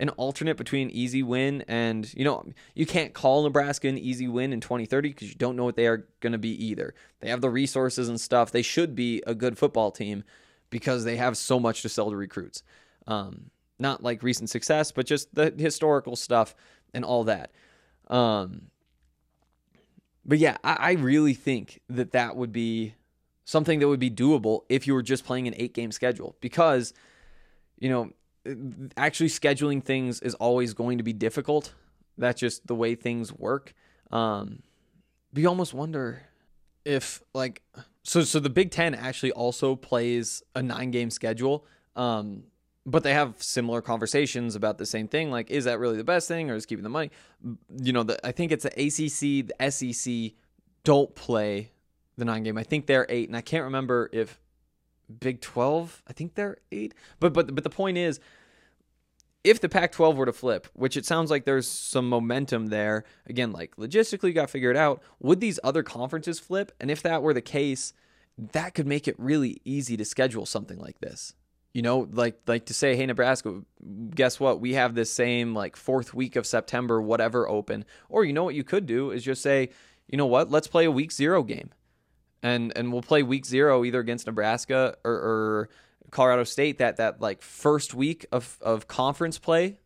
an 0.03 0.09
alternate 0.09 0.57
between 0.57 0.89
easy 0.89 1.23
win 1.23 1.63
and 1.65 2.13
you 2.13 2.25
know 2.25 2.45
you 2.75 2.85
can't 2.85 3.13
call 3.13 3.41
Nebraska 3.43 3.87
an 3.87 3.97
easy 3.97 4.27
win 4.27 4.51
in 4.51 4.59
2030 4.59 5.09
because 5.09 5.29
you 5.29 5.35
don't 5.35 5.55
know 5.55 5.63
what 5.63 5.77
they 5.77 5.87
are 5.87 6.05
going 6.19 6.33
to 6.33 6.37
be 6.37 6.65
either. 6.65 6.93
They 7.21 7.29
have 7.29 7.39
the 7.39 7.49
resources 7.49 8.09
and 8.09 8.19
stuff. 8.19 8.51
They 8.51 8.63
should 8.63 8.95
be 8.95 9.23
a 9.25 9.33
good 9.33 9.57
football 9.57 9.91
team 9.91 10.25
because 10.69 11.05
they 11.05 11.15
have 11.15 11.37
so 11.37 11.57
much 11.57 11.83
to 11.83 11.89
sell 11.89 12.09
to 12.09 12.17
recruits. 12.17 12.63
Um, 13.07 13.49
not 13.79 14.03
like 14.03 14.23
recent 14.23 14.49
success, 14.49 14.91
but 14.91 15.05
just 15.05 15.33
the 15.33 15.53
historical 15.57 16.17
stuff 16.17 16.53
and 16.93 17.05
all 17.05 17.23
that. 17.23 17.51
Um, 18.09 18.63
but 20.25 20.37
yeah, 20.37 20.57
I, 20.65 20.73
I 20.79 20.91
really 20.93 21.33
think 21.33 21.79
that 21.87 22.11
that 22.11 22.35
would 22.35 22.51
be 22.51 22.95
something 23.45 23.79
that 23.79 23.87
would 23.87 24.01
be 24.01 24.11
doable 24.11 24.63
if 24.67 24.85
you 24.85 24.95
were 24.95 25.01
just 25.01 25.23
playing 25.23 25.47
an 25.47 25.53
eight 25.55 25.73
game 25.73 25.93
schedule 25.93 26.35
because, 26.41 26.93
you 27.79 27.87
know, 27.87 28.11
actually 28.97 29.29
scheduling 29.29 29.83
things 29.83 30.19
is 30.21 30.35
always 30.35 30.73
going 30.73 30.97
to 30.97 31.03
be 31.03 31.13
difficult. 31.13 31.73
That's 32.17 32.39
just 32.39 32.67
the 32.67 32.75
way 32.75 32.95
things 32.95 33.33
work. 33.33 33.73
Um, 34.11 34.63
but 35.31 35.41
you 35.41 35.47
almost 35.47 35.73
wonder 35.73 36.23
if, 36.85 37.23
like, 37.33 37.63
so 38.03 38.21
so 38.23 38.39
the 38.39 38.49
Big 38.49 38.71
Ten 38.71 38.93
actually 38.93 39.31
also 39.31 39.75
plays 39.75 40.43
a 40.55 40.61
nine 40.61 40.91
game 40.91 41.09
schedule. 41.09 41.65
Um, 41.95 42.43
but 42.85 43.03
they 43.03 43.13
have 43.13 43.41
similar 43.41 43.81
conversations 43.81 44.55
about 44.55 44.77
the 44.77 44.85
same 44.85 45.07
thing. 45.07 45.31
Like, 45.31 45.49
is 45.49 45.63
that 45.65 45.79
really 45.79 45.95
the 45.95 46.03
best 46.03 46.27
thing, 46.27 46.51
or 46.51 46.55
is 46.55 46.65
keeping 46.65 46.83
the 46.83 46.89
money? 46.89 47.11
You 47.81 47.93
know, 47.93 48.03
the, 48.03 48.25
I 48.27 48.33
think 48.33 48.51
it's 48.51 48.63
the 48.63 48.71
ACC, 48.71 49.47
the 49.47 49.71
SEC 49.71 50.33
don't 50.83 51.15
play 51.15 51.71
the 52.17 52.25
nine 52.25 52.43
game. 52.43 52.57
I 52.57 52.63
think 52.63 52.85
they're 52.85 53.05
eight, 53.09 53.29
and 53.29 53.37
I 53.37 53.41
can't 53.41 53.63
remember 53.63 54.09
if 54.11 54.39
Big 55.19 55.41
Twelve. 55.41 56.01
I 56.07 56.13
think 56.13 56.35
they're 56.35 56.57
eight. 56.71 56.93
But 57.19 57.33
but 57.33 57.53
but 57.53 57.63
the 57.63 57.69
point 57.69 57.97
is, 57.97 58.19
if 59.43 59.59
the 59.59 59.69
Pac 59.69 59.91
12 59.91 60.15
were 60.15 60.25
to 60.25 60.33
flip, 60.33 60.67
which 60.73 60.95
it 60.95 61.05
sounds 61.05 61.29
like 61.29 61.43
there's 61.43 61.67
some 61.67 62.07
momentum 62.07 62.67
there, 62.67 63.03
again, 63.27 63.51
like 63.51 63.75
logistically 63.75 64.33
got 64.33 64.43
to 64.43 64.47
figure 64.47 64.75
out, 64.75 65.01
would 65.19 65.41
these 65.41 65.59
other 65.63 65.83
conferences 65.83 66.39
flip? 66.39 66.71
And 66.79 66.89
if 66.89 67.03
that 67.03 67.21
were 67.21 67.33
the 67.33 67.41
case, 67.41 67.93
that 68.37 68.73
could 68.73 68.87
make 68.87 69.07
it 69.07 69.15
really 69.19 69.61
easy 69.65 69.97
to 69.97 70.05
schedule 70.05 70.45
something 70.45 70.79
like 70.79 70.99
this. 70.99 71.33
You 71.73 71.81
know, 71.81 72.07
like 72.11 72.39
like 72.45 72.65
to 72.67 72.73
say, 72.73 72.95
hey 72.95 73.05
Nebraska, 73.05 73.61
guess 74.11 74.39
what? 74.39 74.61
We 74.61 74.73
have 74.73 74.93
this 74.93 75.11
same 75.11 75.55
like 75.55 75.75
fourth 75.75 76.13
week 76.13 76.35
of 76.35 76.45
September, 76.45 77.01
whatever, 77.01 77.49
open. 77.49 77.83
Or 78.09 78.23
you 78.23 78.31
know 78.31 78.43
what 78.43 78.55
you 78.55 78.63
could 78.63 78.85
do 78.85 79.11
is 79.11 79.23
just 79.23 79.41
say, 79.41 79.69
you 80.07 80.17
know 80.17 80.27
what? 80.27 80.51
Let's 80.51 80.67
play 80.67 80.85
a 80.85 80.91
week 80.91 81.11
zero 81.11 81.41
game, 81.41 81.71
and 82.43 82.71
and 82.75 82.93
we'll 82.93 83.01
play 83.01 83.23
week 83.23 83.45
zero 83.45 83.83
either 83.83 83.99
against 83.99 84.27
Nebraska 84.27 84.95
or, 85.03 85.13
or 85.13 85.69
Colorado 86.11 86.43
State. 86.43 86.77
That 86.77 86.97
that 86.97 87.21
like 87.21 87.41
first 87.41 87.95
week 87.95 88.25
of 88.31 88.59
of 88.61 88.87
conference 88.87 89.39
play 89.39 89.79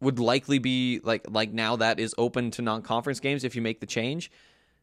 would 0.00 0.18
likely 0.18 0.58
be 0.58 1.00
like 1.04 1.26
like 1.28 1.52
now 1.52 1.76
that 1.76 2.00
is 2.00 2.14
open 2.18 2.50
to 2.52 2.62
non-conference 2.62 3.20
games 3.20 3.44
if 3.44 3.54
you 3.54 3.62
make 3.62 3.80
the 3.80 3.86
change. 3.86 4.30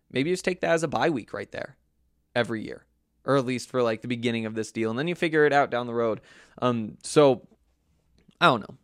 Maybe 0.10 0.30
just 0.30 0.46
take 0.46 0.62
that 0.62 0.72
as 0.72 0.84
a 0.84 0.88
bye 0.88 1.10
week 1.10 1.34
right 1.34 1.52
there 1.52 1.76
every 2.34 2.64
year 2.64 2.86
or 3.28 3.36
at 3.36 3.46
least 3.46 3.70
for 3.70 3.84
like 3.84 4.02
the 4.02 4.08
beginning 4.08 4.46
of 4.46 4.56
this 4.56 4.72
deal, 4.72 4.90
and 4.90 4.98
then 4.98 5.08
you 5.08 5.14
figure 5.14 5.46
it 5.46 5.54
out 5.54 5.70
down 5.70 5.86
the 5.86 5.94
road. 5.94 6.22
Um, 6.62 6.98
so 7.04 7.46
I 8.40 8.46
don't 8.46 8.62
know. 8.62 8.78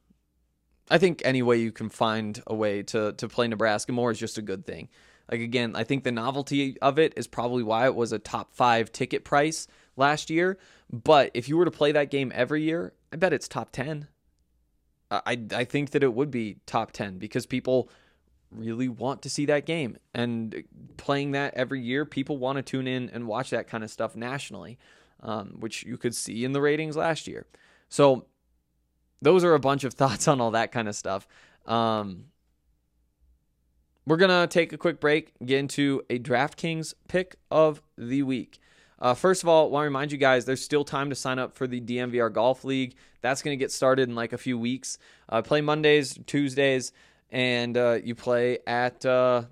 I 0.92 0.98
think 0.98 1.22
any 1.24 1.42
way 1.42 1.58
you 1.58 1.72
can 1.72 1.90
find 1.90 2.44
a 2.46 2.54
way 2.54 2.84
to 2.84 3.14
to 3.14 3.28
play 3.28 3.48
Nebraska 3.48 3.94
more 3.94 4.12
is 4.12 4.20
just 4.20 4.38
a 4.38 4.42
good 4.42 4.66
thing. 4.66 4.90
Like 5.32 5.42
again, 5.42 5.76
I 5.76 5.84
think 5.84 6.04
the 6.04 6.12
novelty 6.12 6.78
of 6.82 7.00
it 7.00 7.14
is 7.16 7.28
probably 7.28 7.64
why 7.64 7.86
it 7.86 7.96
was 7.96 8.12
a 8.12 8.20
top 8.20 8.54
five 8.54 8.92
ticket 8.92 9.24
price 9.24 9.68
last 9.96 10.30
year. 10.30 10.58
But 10.92 11.32
if 11.34 11.48
you 11.48 11.58
were 11.58 11.66
to 11.66 11.72
play 11.72 11.92
that 11.94 12.12
game 12.12 12.32
every 12.36 12.64
year, 12.64 12.94
I 13.12 13.16
bet 13.16 13.34
it's 13.34 13.48
top 13.48 13.72
ten. 13.72 14.08
I 15.10 15.40
I 15.54 15.64
think 15.64 15.92
that 15.92 16.04
it 16.04 16.14
would 16.14 16.32
be 16.32 16.58
top 16.66 16.92
ten 16.92 17.18
because 17.18 17.46
people 17.46 17.90
really 18.56 18.88
want 18.88 19.22
to 19.24 19.30
see 19.30 19.46
that 19.46 19.66
game. 19.66 19.98
And 20.14 20.64
playing 20.98 21.32
that 21.32 21.54
every 21.56 21.82
year, 21.82 22.06
people 22.06 22.38
want 22.38 22.58
to 22.58 22.62
tune 22.62 22.88
in 22.88 23.10
and 23.10 23.28
watch 23.28 23.50
that 23.50 23.68
kind 23.68 23.84
of 23.84 23.90
stuff 23.90 24.16
nationally, 24.16 24.78
um, 25.22 25.58
which 25.60 25.84
you 25.84 25.98
could 25.98 26.16
see 26.16 26.46
in 26.46 26.54
the 26.54 26.62
ratings 26.62 26.96
last 26.96 27.28
year. 27.28 27.46
So, 27.90 28.26
those 29.22 29.44
are 29.44 29.54
a 29.54 29.60
bunch 29.60 29.84
of 29.84 29.94
thoughts 29.96 30.28
on 30.28 30.42
all 30.42 30.52
that 30.52 30.72
kind 30.72 30.88
of 30.88 30.96
stuff. 30.96 31.28
Um, 31.66 32.26
we're 34.06 34.18
going 34.18 34.30
to 34.30 34.48
take 34.48 34.74
a 34.74 34.78
quick 34.78 35.00
break, 35.00 35.34
get 35.46 35.60
into 35.60 36.04
a 36.10 36.20
DraftKings 36.20 36.94
pick 37.08 37.36
of 37.50 37.82
the 37.98 38.24
week. 38.24 38.60
Uh, 39.00 39.14
first 39.14 39.44
of 39.44 39.50
all, 39.50 39.66
I 39.66 39.70
want 39.70 39.84
to 39.84 39.86
remind 39.86 40.12
you 40.12 40.18
guys 40.18 40.46
there's 40.46 40.64
still 40.64 40.86
time 40.86 41.10
to 41.10 41.16
sign 41.16 41.40
up 41.40 41.56
for 41.56 41.68
the 41.68 41.82
DNVR 41.82 42.32
Golf 42.32 42.64
League. 42.64 42.96
That's 43.22 43.42
going 43.42 43.58
to 43.58 43.62
get 43.62 43.72
started 43.72 44.10
in 44.10 44.16
like 44.16 44.34
a 44.34 44.38
few 44.38 44.58
weeks. 44.58 44.98
Uh, 45.28 45.42
play 45.42 45.62
Mondays, 45.62 46.18
Tuesdays 46.26 46.92
and 47.34 47.76
uh, 47.76 47.98
you 48.02 48.16
play 48.16 48.60
at 48.66 49.04
uh, 49.06 49.44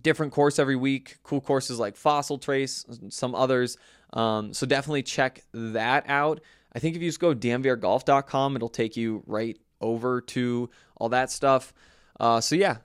different 0.00 0.32
course 0.32 0.58
every 0.58 0.76
week. 0.76 1.18
Cool 1.24 1.40
courses 1.40 1.78
like 1.78 1.96
Fossil 1.96 2.38
Trace, 2.38 2.86
some 3.10 3.34
others. 3.34 3.76
Um, 4.12 4.54
so 4.54 4.64
definitely 4.64 5.02
check 5.02 5.42
that 5.52 6.04
out. 6.08 6.40
I 6.72 6.78
think 6.78 6.94
if 6.94 7.02
you 7.02 7.08
just 7.08 7.20
go 7.20 7.34
dnvrgolf.com, 7.34 8.56
it'll 8.56 8.68
take 8.68 8.96
you 8.96 9.24
right 9.26 9.58
over 9.80 10.20
to 10.20 10.70
all 10.96 11.08
that 11.10 11.30
stuff. 11.30 11.74
Uh, 12.18 12.40
so 12.40 12.54
yeah. 12.54 12.78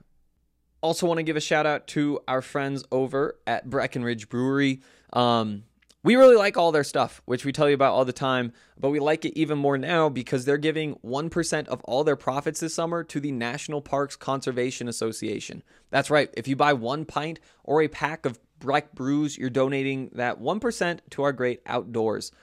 Also 0.84 1.08
want 1.08 1.18
to 1.18 1.24
give 1.24 1.38
a 1.38 1.42
shout 1.42 1.66
out 1.66 1.88
to 1.88 2.20
our 2.28 2.42
friends 2.42 2.84
over 2.92 3.40
at 3.48 3.70
Breckenridge 3.70 4.28
Brewery. 4.28 4.82
Um, 5.14 5.64
we 6.04 6.18
really 6.18 6.36
like 6.36 6.58
all 6.58 6.74
their 6.74 6.84
stuff, 6.84 7.22
which 7.24 7.46
we 7.46 7.54
tell 7.54 7.70
you 7.70 7.76
about 7.76 7.94
all 7.94 8.04
the 8.04 8.12
time, 8.12 8.52
but 8.78 8.90
we 8.90 9.00
like 9.00 9.24
it 9.24 9.40
even 9.40 9.58
more 9.58 9.78
now 9.78 10.10
because 10.10 10.44
they're 10.44 10.58
giving 10.58 10.96
1% 10.96 11.68
of 11.70 11.82
all 11.86 12.04
their 12.04 12.18
profits 12.18 12.60
this 12.60 12.76
summer 12.76 13.06
to 13.06 13.22
the 13.22 13.32
National 13.32 13.82
Parks 13.82 14.18
Conservation 14.18 14.90
Association. 14.90 15.64
That's 15.90 16.10
right, 16.10 16.30
if 16.36 16.50
you 16.50 16.58
buy 16.58 16.74
one 16.74 17.06
pint 17.06 17.40
or 17.64 17.82
a 17.82 17.88
pack 17.88 18.26
of 18.26 18.38
Breck 18.60 18.94
brews, 18.94 19.38
you're 19.38 19.50
donating 19.50 20.10
that 20.14 20.42
1% 20.42 21.00
to 21.12 21.24
our 21.24 21.32
great 21.32 21.62
outdoors. 21.66 22.34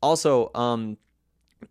Also, 0.00 0.52
um, 0.54 0.98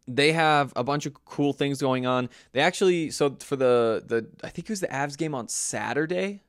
they 0.08 0.32
have 0.34 0.74
a 0.76 0.84
bunch 0.84 1.06
of 1.06 1.14
cool 1.26 1.54
things 1.54 1.80
going 1.82 2.06
on. 2.06 2.30
They 2.52 2.62
actually 2.62 3.12
so 3.12 3.36
for 3.40 3.56
the 3.56 4.04
the 4.06 4.28
I 4.44 4.50
think 4.50 4.70
it 4.70 4.72
was 4.72 4.82
the 4.82 4.88
Avs 4.88 5.18
game 5.18 5.36
on 5.36 5.48
Saturday. 5.48 6.42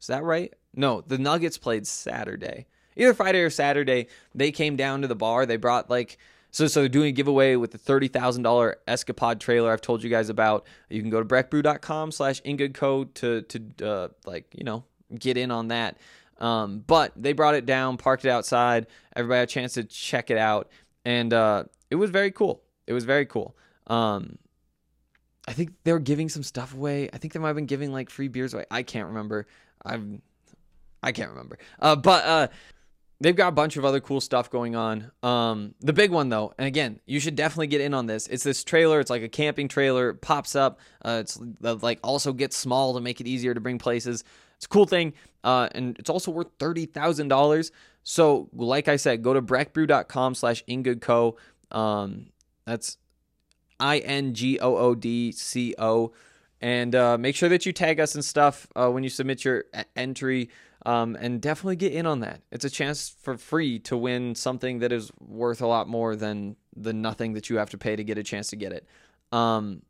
Is 0.00 0.08
that 0.08 0.22
right? 0.22 0.52
No, 0.74 1.00
the 1.00 1.18
Nuggets 1.18 1.58
played 1.58 1.86
Saturday 1.86 2.66
either 2.96 3.14
Friday 3.14 3.40
or 3.40 3.50
Saturday, 3.50 4.08
they 4.34 4.52
came 4.52 4.76
down 4.76 5.02
to 5.02 5.08
the 5.08 5.14
bar. 5.14 5.46
They 5.46 5.56
brought 5.56 5.90
like 5.90 6.18
so 6.50 6.66
so 6.66 6.80
they're 6.80 6.88
doing 6.88 7.08
a 7.08 7.12
giveaway 7.12 7.56
with 7.56 7.72
the 7.72 7.78
thirty 7.78 8.08
thousand 8.08 8.42
dollar 8.42 8.78
Escapade 8.86 9.40
trailer 9.40 9.72
I've 9.72 9.80
told 9.80 10.02
you 10.02 10.10
guys 10.10 10.28
about. 10.28 10.66
You 10.88 11.00
can 11.00 11.10
go 11.10 11.22
to 11.22 11.26
breckbrew.com 11.26 12.12
slash 12.12 12.42
ingoodcode 12.42 13.14
to 13.14 13.42
to 13.42 13.86
uh, 13.86 14.08
like 14.24 14.46
you 14.54 14.64
know 14.64 14.84
get 15.18 15.36
in 15.36 15.50
on 15.50 15.68
that. 15.68 15.98
Um, 16.38 16.82
but 16.86 17.12
they 17.16 17.32
brought 17.32 17.54
it 17.54 17.64
down, 17.64 17.96
parked 17.96 18.24
it 18.24 18.30
outside. 18.30 18.88
Everybody 19.14 19.38
had 19.38 19.48
a 19.48 19.52
chance 19.52 19.74
to 19.74 19.84
check 19.84 20.30
it 20.30 20.38
out, 20.38 20.68
and 21.04 21.32
uh, 21.32 21.64
it 21.94 21.96
was 21.96 22.10
very 22.10 22.32
cool. 22.32 22.60
It 22.88 22.92
was 22.92 23.04
very 23.04 23.24
cool. 23.24 23.56
Um, 23.86 24.36
I 25.46 25.52
think 25.52 25.70
they 25.84 25.92
were 25.92 26.00
giving 26.00 26.28
some 26.28 26.42
stuff 26.42 26.74
away. 26.74 27.08
I 27.12 27.18
think 27.18 27.32
they 27.32 27.38
might 27.38 27.46
have 27.48 27.56
been 27.56 27.66
giving 27.66 27.92
like 27.92 28.10
free 28.10 28.26
beers 28.26 28.52
away. 28.52 28.64
I 28.68 28.82
can't 28.82 29.06
remember. 29.06 29.46
I'm 29.84 30.20
I 31.04 31.12
can't 31.12 31.30
remember. 31.30 31.58
Uh, 31.78 31.94
but 31.94 32.24
uh, 32.24 32.48
they've 33.20 33.36
got 33.36 33.46
a 33.46 33.52
bunch 33.52 33.76
of 33.76 33.84
other 33.84 34.00
cool 34.00 34.20
stuff 34.20 34.50
going 34.50 34.74
on. 34.74 35.12
Um, 35.22 35.76
the 35.80 35.92
big 35.92 36.10
one 36.10 36.30
though, 36.30 36.52
and 36.58 36.66
again, 36.66 36.98
you 37.06 37.20
should 37.20 37.36
definitely 37.36 37.68
get 37.68 37.80
in 37.80 37.94
on 37.94 38.06
this. 38.06 38.26
It's 38.26 38.42
this 38.42 38.64
trailer. 38.64 38.98
It's 38.98 39.10
like 39.10 39.22
a 39.22 39.28
camping 39.28 39.68
trailer. 39.68 40.10
It 40.10 40.20
pops 40.20 40.56
up. 40.56 40.80
Uh, 41.04 41.18
it's 41.20 41.38
uh, 41.62 41.76
like 41.76 42.00
also 42.02 42.32
gets 42.32 42.56
small 42.56 42.94
to 42.94 43.00
make 43.00 43.20
it 43.20 43.28
easier 43.28 43.54
to 43.54 43.60
bring 43.60 43.78
places. 43.78 44.24
It's 44.56 44.66
a 44.66 44.68
cool 44.68 44.86
thing, 44.86 45.12
uh, 45.44 45.68
and 45.70 45.96
it's 46.00 46.10
also 46.10 46.32
worth 46.32 46.48
thirty 46.58 46.86
thousand 46.86 47.28
dollars. 47.28 47.70
So, 48.04 48.50
like 48.52 48.88
I 48.88 48.96
said, 48.96 49.22
go 49.22 49.32
to 49.32 49.40
breckbrew.com 49.40 50.34
slash 50.34 50.62
ingoodco. 50.66 51.36
Um, 51.70 52.26
that's 52.66 52.98
I 53.80 53.98
N 53.98 54.34
G 54.34 54.58
O 54.60 54.76
O 54.76 54.94
D 54.94 55.32
C 55.32 55.74
O. 55.78 56.12
And 56.60 56.94
uh, 56.94 57.18
make 57.18 57.36
sure 57.36 57.48
that 57.50 57.66
you 57.66 57.72
tag 57.72 58.00
us 58.00 58.14
and 58.14 58.24
stuff 58.24 58.66
uh, 58.74 58.88
when 58.88 59.02
you 59.02 59.10
submit 59.10 59.44
your 59.44 59.64
entry. 59.96 60.48
Um, 60.86 61.16
and 61.18 61.40
definitely 61.40 61.76
get 61.76 61.92
in 61.92 62.04
on 62.04 62.20
that. 62.20 62.42
It's 62.52 62.64
a 62.64 62.70
chance 62.70 63.14
for 63.22 63.38
free 63.38 63.78
to 63.80 63.96
win 63.96 64.34
something 64.34 64.80
that 64.80 64.92
is 64.92 65.10
worth 65.18 65.62
a 65.62 65.66
lot 65.66 65.88
more 65.88 66.14
than 66.14 66.56
the 66.76 66.92
nothing 66.92 67.32
that 67.34 67.48
you 67.48 67.56
have 67.56 67.70
to 67.70 67.78
pay 67.78 67.96
to 67.96 68.04
get 68.04 68.18
a 68.18 68.22
chance 68.22 68.50
to 68.50 68.56
get 68.56 68.72
it. 68.72 68.86
Um, 69.32 69.82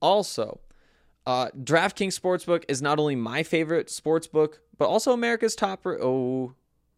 also, 0.00 0.60
uh, 1.26 1.48
DraftKings 1.50 2.18
Sportsbook 2.18 2.64
is 2.68 2.80
not 2.80 2.98
only 2.98 3.16
my 3.16 3.42
favorite 3.42 3.88
sportsbook, 3.88 4.54
but 4.78 4.86
also 4.86 5.12
America's 5.12 5.54
top. 5.54 5.84
Re- 5.84 5.98
oh, 6.00 6.54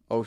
oh, 0.09 0.25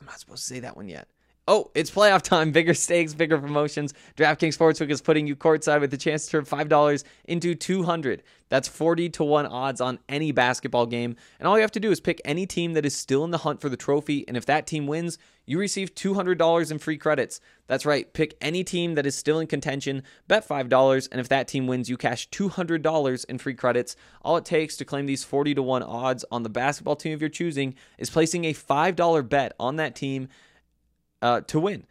I'm 0.00 0.06
not 0.06 0.18
supposed 0.18 0.42
to 0.42 0.54
say 0.54 0.60
that 0.60 0.76
one 0.76 0.88
yet. 0.88 1.06
Oh, 1.46 1.70
it's 1.74 1.90
playoff 1.90 2.22
time. 2.22 2.52
Bigger 2.52 2.72
stakes, 2.72 3.12
bigger 3.12 3.36
promotions. 3.36 3.92
DraftKings 4.16 4.56
Sportsbook 4.56 4.90
is 4.90 5.02
putting 5.02 5.26
you 5.26 5.36
courtside 5.36 5.80
with 5.80 5.90
the 5.90 5.98
chance 5.98 6.24
to 6.24 6.42
turn 6.42 6.44
$5 6.46 7.04
into 7.26 7.54
200. 7.54 8.22
That's 8.48 8.66
40 8.66 9.10
to 9.10 9.24
1 9.24 9.46
odds 9.46 9.82
on 9.82 9.98
any 10.08 10.32
basketball 10.32 10.86
game. 10.86 11.16
And 11.38 11.46
all 11.46 11.56
you 11.56 11.60
have 11.60 11.72
to 11.72 11.80
do 11.80 11.90
is 11.90 12.00
pick 12.00 12.22
any 12.24 12.46
team 12.46 12.72
that 12.74 12.86
is 12.86 12.96
still 12.96 13.24
in 13.24 13.30
the 13.30 13.38
hunt 13.38 13.60
for 13.60 13.68
the 13.68 13.76
trophy. 13.76 14.26
And 14.26 14.38
if 14.38 14.46
that 14.46 14.66
team 14.66 14.86
wins, 14.86 15.18
you 15.44 15.58
receive 15.58 15.94
$200 15.94 16.70
in 16.70 16.78
free 16.78 16.96
credits. 16.96 17.40
That's 17.66 17.84
right. 17.84 18.10
Pick 18.14 18.36
any 18.40 18.64
team 18.64 18.94
that 18.94 19.04
is 19.04 19.14
still 19.14 19.38
in 19.38 19.46
contention, 19.46 20.02
bet 20.26 20.48
$5, 20.48 21.08
and 21.12 21.20
if 21.20 21.28
that 21.28 21.48
team 21.48 21.66
wins, 21.66 21.90
you 21.90 21.98
cash 21.98 22.28
$200 22.30 23.24
in 23.26 23.38
free 23.38 23.54
credits. 23.54 23.96
All 24.22 24.38
it 24.38 24.46
takes 24.46 24.78
to 24.78 24.86
claim 24.86 25.04
these 25.04 25.24
40 25.24 25.56
to 25.56 25.62
1 25.62 25.82
odds 25.82 26.24
on 26.30 26.42
the 26.42 26.48
basketball 26.48 26.96
team 26.96 27.12
of 27.12 27.20
your 27.20 27.28
choosing 27.28 27.74
is 27.98 28.08
placing 28.08 28.46
a 28.46 28.54
$5 28.54 29.28
bet 29.28 29.52
on 29.60 29.76
that 29.76 29.94
team 29.94 30.28
uh, 31.24 31.40
to 31.40 31.58
win. 31.58 31.86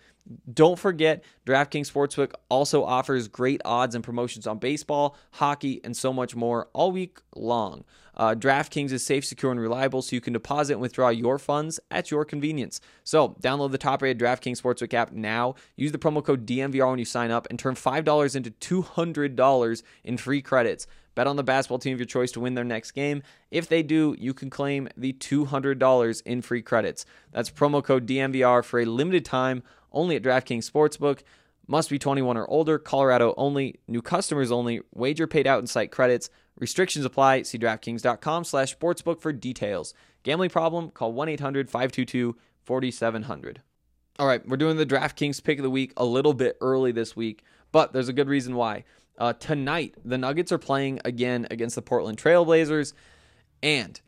Don't 0.53 0.79
forget, 0.79 1.23
DraftKings 1.45 1.91
Sportsbook 1.91 2.33
also 2.47 2.85
offers 2.85 3.27
great 3.27 3.59
odds 3.65 3.93
and 3.93 4.03
promotions 4.03 4.47
on 4.47 4.57
baseball, 4.57 5.17
hockey, 5.31 5.81
and 5.83 5.97
so 5.97 6.13
much 6.13 6.33
more 6.33 6.69
all 6.71 6.93
week 6.93 7.19
long. 7.35 7.83
Uh, 8.15 8.35
DraftKings 8.35 8.91
is 8.91 9.03
safe, 9.03 9.25
secure, 9.25 9.51
and 9.51 9.59
reliable, 9.59 10.01
so 10.01 10.15
you 10.15 10.21
can 10.21 10.31
deposit 10.31 10.73
and 10.73 10.81
withdraw 10.81 11.09
your 11.09 11.39
funds 11.39 11.79
at 11.91 12.11
your 12.11 12.23
convenience. 12.23 12.79
So, 13.03 13.29
download 13.41 13.71
the 13.71 13.77
top-rated 13.77 14.19
DraftKings 14.19 14.61
Sportsbook 14.61 14.93
app 14.93 15.11
now. 15.11 15.55
Use 15.75 15.91
the 15.91 15.97
promo 15.97 16.23
code 16.23 16.45
DNVR 16.45 16.91
when 16.91 16.99
you 16.99 17.05
sign 17.05 17.31
up, 17.31 17.47
and 17.49 17.57
turn 17.57 17.75
five 17.75 18.05
dollars 18.05 18.35
into 18.35 18.51
two 18.51 18.83
hundred 18.83 19.35
dollars 19.35 19.83
in 20.03 20.17
free 20.17 20.41
credits. 20.41 20.87
Bet 21.15 21.28
on 21.28 21.36
the 21.36 21.43
basketball 21.43 21.80
team 21.80 21.93
of 21.93 21.99
your 21.99 22.06
choice 22.06 22.32
to 22.32 22.39
win 22.39 22.56
their 22.56 22.63
next 22.63 22.91
game. 22.91 23.23
If 23.52 23.67
they 23.67 23.84
do, 23.84 24.15
you 24.17 24.34
can 24.34 24.49
claim 24.49 24.88
the 24.97 25.13
$200 25.13 26.21
in 26.26 26.41
free 26.41 26.62
credits. 26.62 27.06
That's 27.32 27.49
promo 27.49 27.84
code 27.84 28.08
DNVR 28.08 28.63
for 28.63 28.80
a 28.80 28.86
limited 28.86 29.26
time 29.26 29.63
only 29.91 30.15
at 30.15 30.23
DraftKings 30.23 30.69
Sportsbook. 30.69 31.19
Must 31.67 31.89
be 31.89 31.97
21 31.97 32.36
or 32.36 32.49
older, 32.49 32.78
Colorado 32.78 33.34
only, 33.38 33.80
new 33.88 34.02
customers 34.02 34.52
only, 34.52 34.82
wager 34.93 35.28
paid 35.28 35.47
out 35.47 35.62
in 35.62 35.67
site 35.67 35.91
credits. 35.91 36.30
Restrictions 36.58 37.06
apply. 37.06 37.43
See 37.43 37.58
DraftKings.com 37.58 38.43
slash 38.43 38.78
sportsbook 38.78 39.21
for 39.21 39.32
details. 39.32 39.93
Gambling 40.23 40.49
problem? 40.49 40.91
Call 40.91 41.13
1-800-522-4700. 41.13 43.58
All 44.19 44.28
right, 44.28 44.47
we're 44.47 44.58
doing 44.58 44.78
the 44.78 44.86
DraftKings 44.86 45.43
pick 45.43 45.58
of 45.58 45.63
the 45.63 45.71
week 45.71 45.91
a 45.97 46.06
little 46.06 46.36
bit 46.36 46.56
early 46.62 46.91
this 46.91 47.15
week, 47.15 47.43
but 47.71 47.93
there's 47.93 48.10
a 48.10 48.13
good 48.13 48.30
reason 48.30 48.56
why. 48.56 48.84
Uh, 49.23 49.31
tonight, 49.31 49.95
the 50.03 50.17
Nuggets 50.17 50.51
are 50.51 50.57
playing 50.57 50.99
again 51.05 51.47
against 51.49 51.75
the 51.75 51.81
Portland 51.81 52.17
Trailblazers, 52.17 52.91
and 53.62 54.01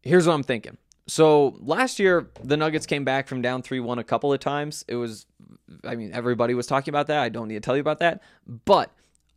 here's 0.00 0.26
what 0.26 0.32
I'm 0.32 0.42
thinking. 0.42 0.78
So 1.06 1.58
last 1.60 1.98
year, 1.98 2.30
the 2.42 2.56
Nuggets 2.56 2.86
came 2.86 3.04
back 3.04 3.28
from 3.28 3.42
down 3.42 3.60
3 3.60 3.80
1 3.80 3.98
a 3.98 4.04
couple 4.04 4.32
of 4.32 4.40
times. 4.40 4.82
It 4.88 4.94
was, 4.94 5.26
I 5.84 5.94
mean, 5.94 6.10
everybody 6.14 6.54
was 6.54 6.66
talking 6.66 6.90
about 6.90 7.08
that. 7.08 7.20
I 7.20 7.28
don't 7.28 7.48
need 7.48 7.56
to 7.56 7.60
tell 7.60 7.76
you 7.76 7.82
about 7.82 7.98
that. 7.98 8.22
But 8.46 8.92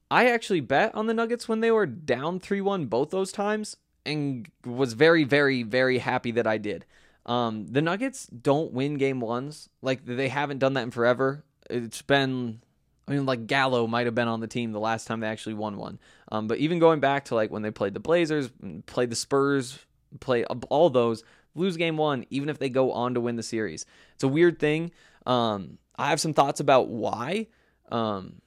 I 0.09 0.29
actually 0.29 0.61
bet 0.61 0.95
on 0.95 1.07
the 1.07 1.13
Nuggets 1.13 1.49
when 1.49 1.59
they 1.59 1.71
were 1.71 1.85
down 1.85 2.39
3 2.39 2.61
1 2.61 2.85
both 2.85 3.09
those 3.09 3.33
times 3.33 3.75
and 4.05 4.47
was 4.65 4.93
very, 4.93 5.25
very, 5.25 5.63
very 5.63 5.97
happy 5.97 6.31
that 6.31 6.47
I 6.47 6.59
did. 6.59 6.85
Um, 7.25 7.67
the 7.67 7.81
Nuggets 7.81 8.25
don't 8.27 8.71
win 8.71 8.93
game 8.93 9.19
ones. 9.19 9.67
Like, 9.81 10.05
they 10.05 10.29
haven't 10.29 10.59
done 10.59 10.75
that 10.75 10.83
in 10.83 10.91
forever. 10.91 11.43
It's 11.69 12.01
been, 12.03 12.61
I 13.07 13.11
mean, 13.11 13.25
like 13.25 13.47
Gallo 13.47 13.87
might 13.87 14.07
have 14.07 14.15
been 14.15 14.27
on 14.27 14.39
the 14.39 14.47
team 14.47 14.71
the 14.71 14.79
last 14.79 15.05
time 15.05 15.19
they 15.19 15.27
actually 15.27 15.53
won 15.53 15.77
one. 15.77 15.99
Um, 16.31 16.47
but 16.47 16.57
even 16.57 16.79
going 16.79 16.99
back 16.99 17.25
to 17.25 17.35
like 17.35 17.51
when 17.51 17.61
they 17.61 17.71
played 17.71 17.93
the 17.93 17.99
Blazers, 17.99 18.49
played 18.87 19.11
the 19.11 19.15
Spurs, 19.15 19.77
play 20.19 20.43
all 20.45 20.89
those, 20.89 21.23
lose 21.53 21.77
game 21.77 21.97
one, 21.97 22.25
even 22.29 22.49
if 22.49 22.57
they 22.57 22.69
go 22.69 22.91
on 22.91 23.13
to 23.13 23.21
win 23.21 23.35
the 23.35 23.43
series. 23.43 23.85
It's 24.15 24.23
a 24.23 24.27
weird 24.27 24.59
thing. 24.59 24.91
Um, 25.25 25.77
I 25.97 26.09
have 26.09 26.19
some 26.19 26.33
thoughts 26.33 26.59
about 26.59 26.89
why. 26.89 27.47
Um, 27.89 28.41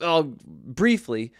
I'll 0.00 0.34
briefly. 0.46 1.32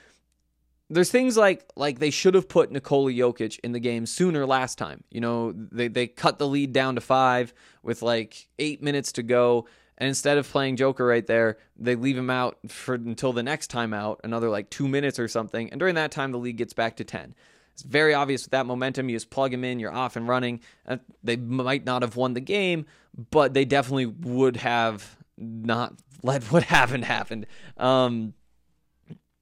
There's 0.90 1.10
things 1.10 1.36
like 1.36 1.66
like 1.76 1.98
they 1.98 2.10
should 2.10 2.34
have 2.34 2.48
put 2.48 2.72
Nikola 2.72 3.12
Jokic 3.12 3.58
in 3.62 3.72
the 3.72 3.80
game 3.80 4.06
sooner 4.06 4.46
last 4.46 4.78
time. 4.78 5.04
You 5.10 5.20
know, 5.20 5.52
they 5.52 5.88
they 5.88 6.06
cut 6.06 6.38
the 6.38 6.48
lead 6.48 6.72
down 6.72 6.94
to 6.94 7.02
five 7.02 7.52
with 7.82 8.00
like 8.00 8.48
eight 8.58 8.82
minutes 8.82 9.12
to 9.12 9.22
go, 9.22 9.66
and 9.98 10.08
instead 10.08 10.38
of 10.38 10.48
playing 10.48 10.76
Joker 10.76 11.04
right 11.04 11.26
there, 11.26 11.58
they 11.76 11.96
leave 11.96 12.16
him 12.16 12.30
out 12.30 12.56
for 12.68 12.94
until 12.94 13.32
the 13.32 13.42
next 13.42 13.66
time 13.66 13.92
out, 13.92 14.20
another 14.24 14.48
like 14.48 14.70
two 14.70 14.88
minutes 14.88 15.18
or 15.18 15.28
something. 15.28 15.70
And 15.70 15.78
during 15.78 15.96
that 15.96 16.12
time, 16.12 16.32
the 16.32 16.38
lead 16.38 16.56
gets 16.56 16.72
back 16.72 16.96
to 16.96 17.04
ten. 17.04 17.34
It's 17.74 17.82
very 17.82 18.14
obvious 18.14 18.44
with 18.44 18.52
that 18.52 18.66
momentum. 18.66 19.08
You 19.08 19.16
just 19.16 19.30
plug 19.30 19.52
him 19.52 19.64
in, 19.64 19.78
you're 19.78 19.92
off 19.92 20.16
and 20.16 20.26
running. 20.26 20.60
Uh, 20.86 20.96
they 21.22 21.36
might 21.36 21.84
not 21.84 22.02
have 22.02 22.16
won 22.16 22.34
the 22.34 22.40
game, 22.40 22.86
but 23.30 23.54
they 23.54 23.64
definitely 23.64 24.06
would 24.06 24.56
have 24.56 25.16
not 25.36 25.94
let 26.22 26.44
what 26.44 26.62
happened 26.64 27.04
happen. 27.04 27.46
Um, 27.76 28.34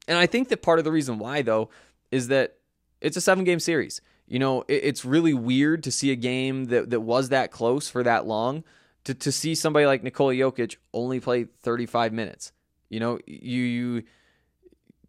and 0.07 0.17
I 0.17 0.25
think 0.25 0.49
that 0.49 0.61
part 0.61 0.79
of 0.79 0.85
the 0.85 0.91
reason 0.91 1.19
why, 1.19 1.41
though, 1.41 1.69
is 2.11 2.29
that 2.29 2.57
it's 3.01 3.17
a 3.17 3.21
seven 3.21 3.43
game 3.43 3.59
series. 3.59 4.01
You 4.27 4.39
know, 4.39 4.61
it, 4.67 4.83
it's 4.83 5.05
really 5.05 5.33
weird 5.33 5.83
to 5.83 5.91
see 5.91 6.11
a 6.11 6.15
game 6.15 6.65
that, 6.65 6.89
that 6.89 7.01
was 7.01 7.29
that 7.29 7.51
close 7.51 7.89
for 7.89 8.03
that 8.03 8.25
long, 8.25 8.63
to, 9.07 9.13
to 9.13 9.31
see 9.31 9.55
somebody 9.55 9.85
like 9.85 10.03
Nikola 10.03 10.33
Jokic 10.33 10.75
only 10.93 11.21
play 11.21 11.45
35 11.61 12.11
minutes. 12.11 12.51
You 12.89 12.99
know, 12.99 13.19
you, 13.25 13.61
you 13.63 14.03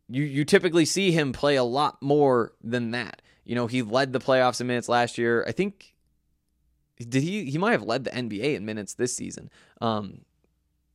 you 0.08 0.22
you 0.22 0.44
typically 0.44 0.84
see 0.84 1.10
him 1.10 1.32
play 1.32 1.56
a 1.56 1.64
lot 1.64 2.00
more 2.00 2.52
than 2.62 2.92
that. 2.92 3.22
You 3.44 3.56
know, 3.56 3.66
he 3.66 3.82
led 3.82 4.12
the 4.12 4.20
playoffs 4.20 4.60
in 4.60 4.68
minutes 4.68 4.88
last 4.88 5.18
year. 5.18 5.44
I 5.48 5.52
think 5.52 5.96
did 7.00 7.24
he 7.24 7.50
he 7.50 7.58
might 7.58 7.72
have 7.72 7.82
led 7.82 8.04
the 8.04 8.10
NBA 8.10 8.54
in 8.54 8.64
minutes 8.64 8.94
this 8.94 9.16
season. 9.16 9.50
Um 9.80 10.20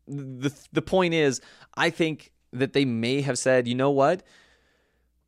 the 0.07 0.53
the 0.71 0.81
point 0.81 1.13
is, 1.13 1.41
I 1.75 1.89
think 1.89 2.31
that 2.53 2.71
they 2.71 2.85
may 2.85 3.19
have 3.19 3.37
said, 3.37 3.67
"You 3.67 3.75
know 3.75 3.91
what? 3.91 4.23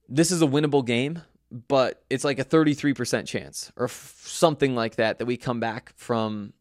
This 0.07 0.31
is 0.31 0.41
a 0.41 0.47
winnable 0.47 0.85
game, 0.85 1.21
but 1.67 2.03
it's 2.09 2.23
like 2.23 2.39
a 2.39 2.45
33% 2.45 3.25
chance 3.25 3.71
or 3.75 3.85
f- 3.85 4.21
something 4.25 4.75
like 4.75 4.95
that 4.95 5.19
that 5.19 5.25
we 5.25 5.35
come 5.35 5.59
back 5.59 5.93
from 5.95 6.53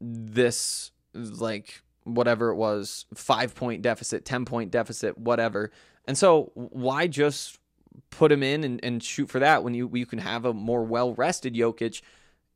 this 0.00 0.90
like 1.14 1.82
whatever 2.04 2.50
it 2.50 2.56
was, 2.56 3.06
5 3.14 3.54
point 3.54 3.82
deficit, 3.82 4.24
10 4.24 4.44
point 4.44 4.70
deficit, 4.70 5.18
whatever 5.18 5.70
and 6.08 6.16
so 6.16 6.50
why 6.54 7.06
just 7.06 7.58
put 8.10 8.32
him 8.32 8.42
in 8.42 8.64
and, 8.64 8.82
and 8.82 9.02
shoot 9.02 9.28
for 9.28 9.38
that 9.38 9.62
when 9.62 9.74
you 9.74 9.90
you 9.92 10.06
can 10.06 10.18
have 10.18 10.46
a 10.46 10.54
more 10.54 10.82
well 10.82 11.12
rested 11.14 11.54
Jokic 11.54 12.00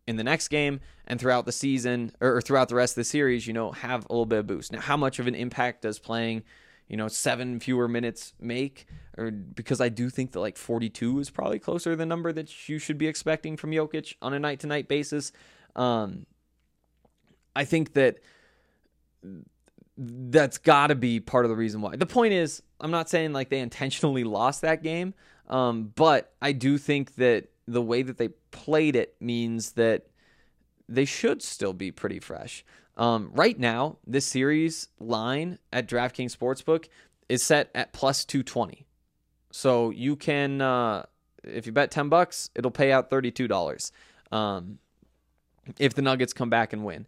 in 0.07 0.17
the 0.17 0.25
next 0.25 0.49
game 0.49 0.81
and 1.07 1.21
throughout 1.21 1.45
the 1.45 1.53
season 1.53 2.13
or 2.21 2.41
throughout 2.41 2.71
the 2.71 2.75
rest 2.75 2.93
of 2.93 3.03
the 3.03 3.05
series, 3.05 3.47
you 3.47 3.53
know, 3.53 3.71
have 3.71 4.07
a 4.09 4.13
little 4.13 4.27
bit 4.27 4.41
of 4.41 4.47
boost. 4.47 4.73
Now, 4.73 4.81
how 4.81 4.97
much 4.97 5.19
of 5.19 5.27
an 5.27 5.35
impact 5.35 5.83
does 5.83 5.99
playing, 5.99 6.43
you 6.89 6.97
know, 6.97 7.09
seven 7.09 7.61
fewer 7.61 7.87
minutes 7.87 8.33
make? 8.41 8.87
Or 9.17 9.31
because 9.31 9.81
I 9.81 9.91
do 9.91 10.09
think 10.09 10.33
that 10.33 10.41
like 10.41 10.57
42 10.57 11.21
is 11.21 11.31
probably 11.31 11.59
closer 11.59 11.91
to 11.91 11.97
the 11.97 12.07
number 12.07 12.33
that 12.33 12.69
you 12.69 12.79
should 12.79 12.99
be 12.99 13.07
expecting 13.07 13.57
from 13.59 13.71
Jokic 13.71 14.15
on 14.23 14.33
a 14.33 14.41
night 14.41 14.61
to 14.61 14.67
night 14.67 14.89
basis. 14.89 15.31
Um, 15.77 16.27
I 17.55 17.65
think 17.65 17.95
that 17.95 18.19
that's 19.97 20.59
got 20.59 20.89
to 20.89 20.95
be 20.95 21.21
part 21.21 21.45
of 21.45 21.51
the 21.51 21.57
reason 21.57 21.81
why. 21.81 21.97
The 21.97 22.07
point 22.07 22.33
is, 22.33 22.63
I'm 22.81 22.91
not 22.91 23.09
saying 23.09 23.33
like 23.33 23.51
they 23.51 23.61
intentionally 23.61 24.25
lost 24.25 24.63
that 24.63 24.83
game, 24.83 25.15
um, 25.49 25.93
but 25.95 26.33
I 26.41 26.53
do 26.53 26.79
think 26.79 27.17
that 27.17 27.49
the 27.67 27.83
way 27.83 28.03
that 28.03 28.19
they 28.19 28.29
played 28.51 28.97
it 28.97 29.15
means 29.21 29.73
that 29.73 30.07
they 30.89 31.05
should 31.05 31.43
still 31.43 31.73
be 31.73 31.91
pretty 31.91 32.21
fresh. 32.21 32.65
Um, 32.97 33.31
right 33.33 33.59
now, 33.59 33.99
this 34.07 34.27
series 34.27 34.89
line 34.99 35.59
at 35.73 35.87
DraftKings 35.89 36.37
Sportsbook 36.37 36.89
is 37.29 37.43
set 37.43 37.71
at 37.75 37.93
plus 37.93 38.25
220. 38.25 38.85
So 39.51 39.91
you 39.91 40.17
can, 40.17 40.61
uh, 40.61 41.05
if 41.45 41.67
you 41.67 41.73
bet 41.73 41.91
10 41.91 42.09
bucks, 42.09 42.51
it'll 42.55 42.71
pay 42.71 42.93
out 42.93 43.11
$32 43.11 43.93
um, 44.31 44.79
if 45.79 45.95
the 45.95 46.03
Nuggets 46.03 46.33
come 46.33 46.51
back 46.51 46.73
and 46.73 46.85
win 46.85 47.07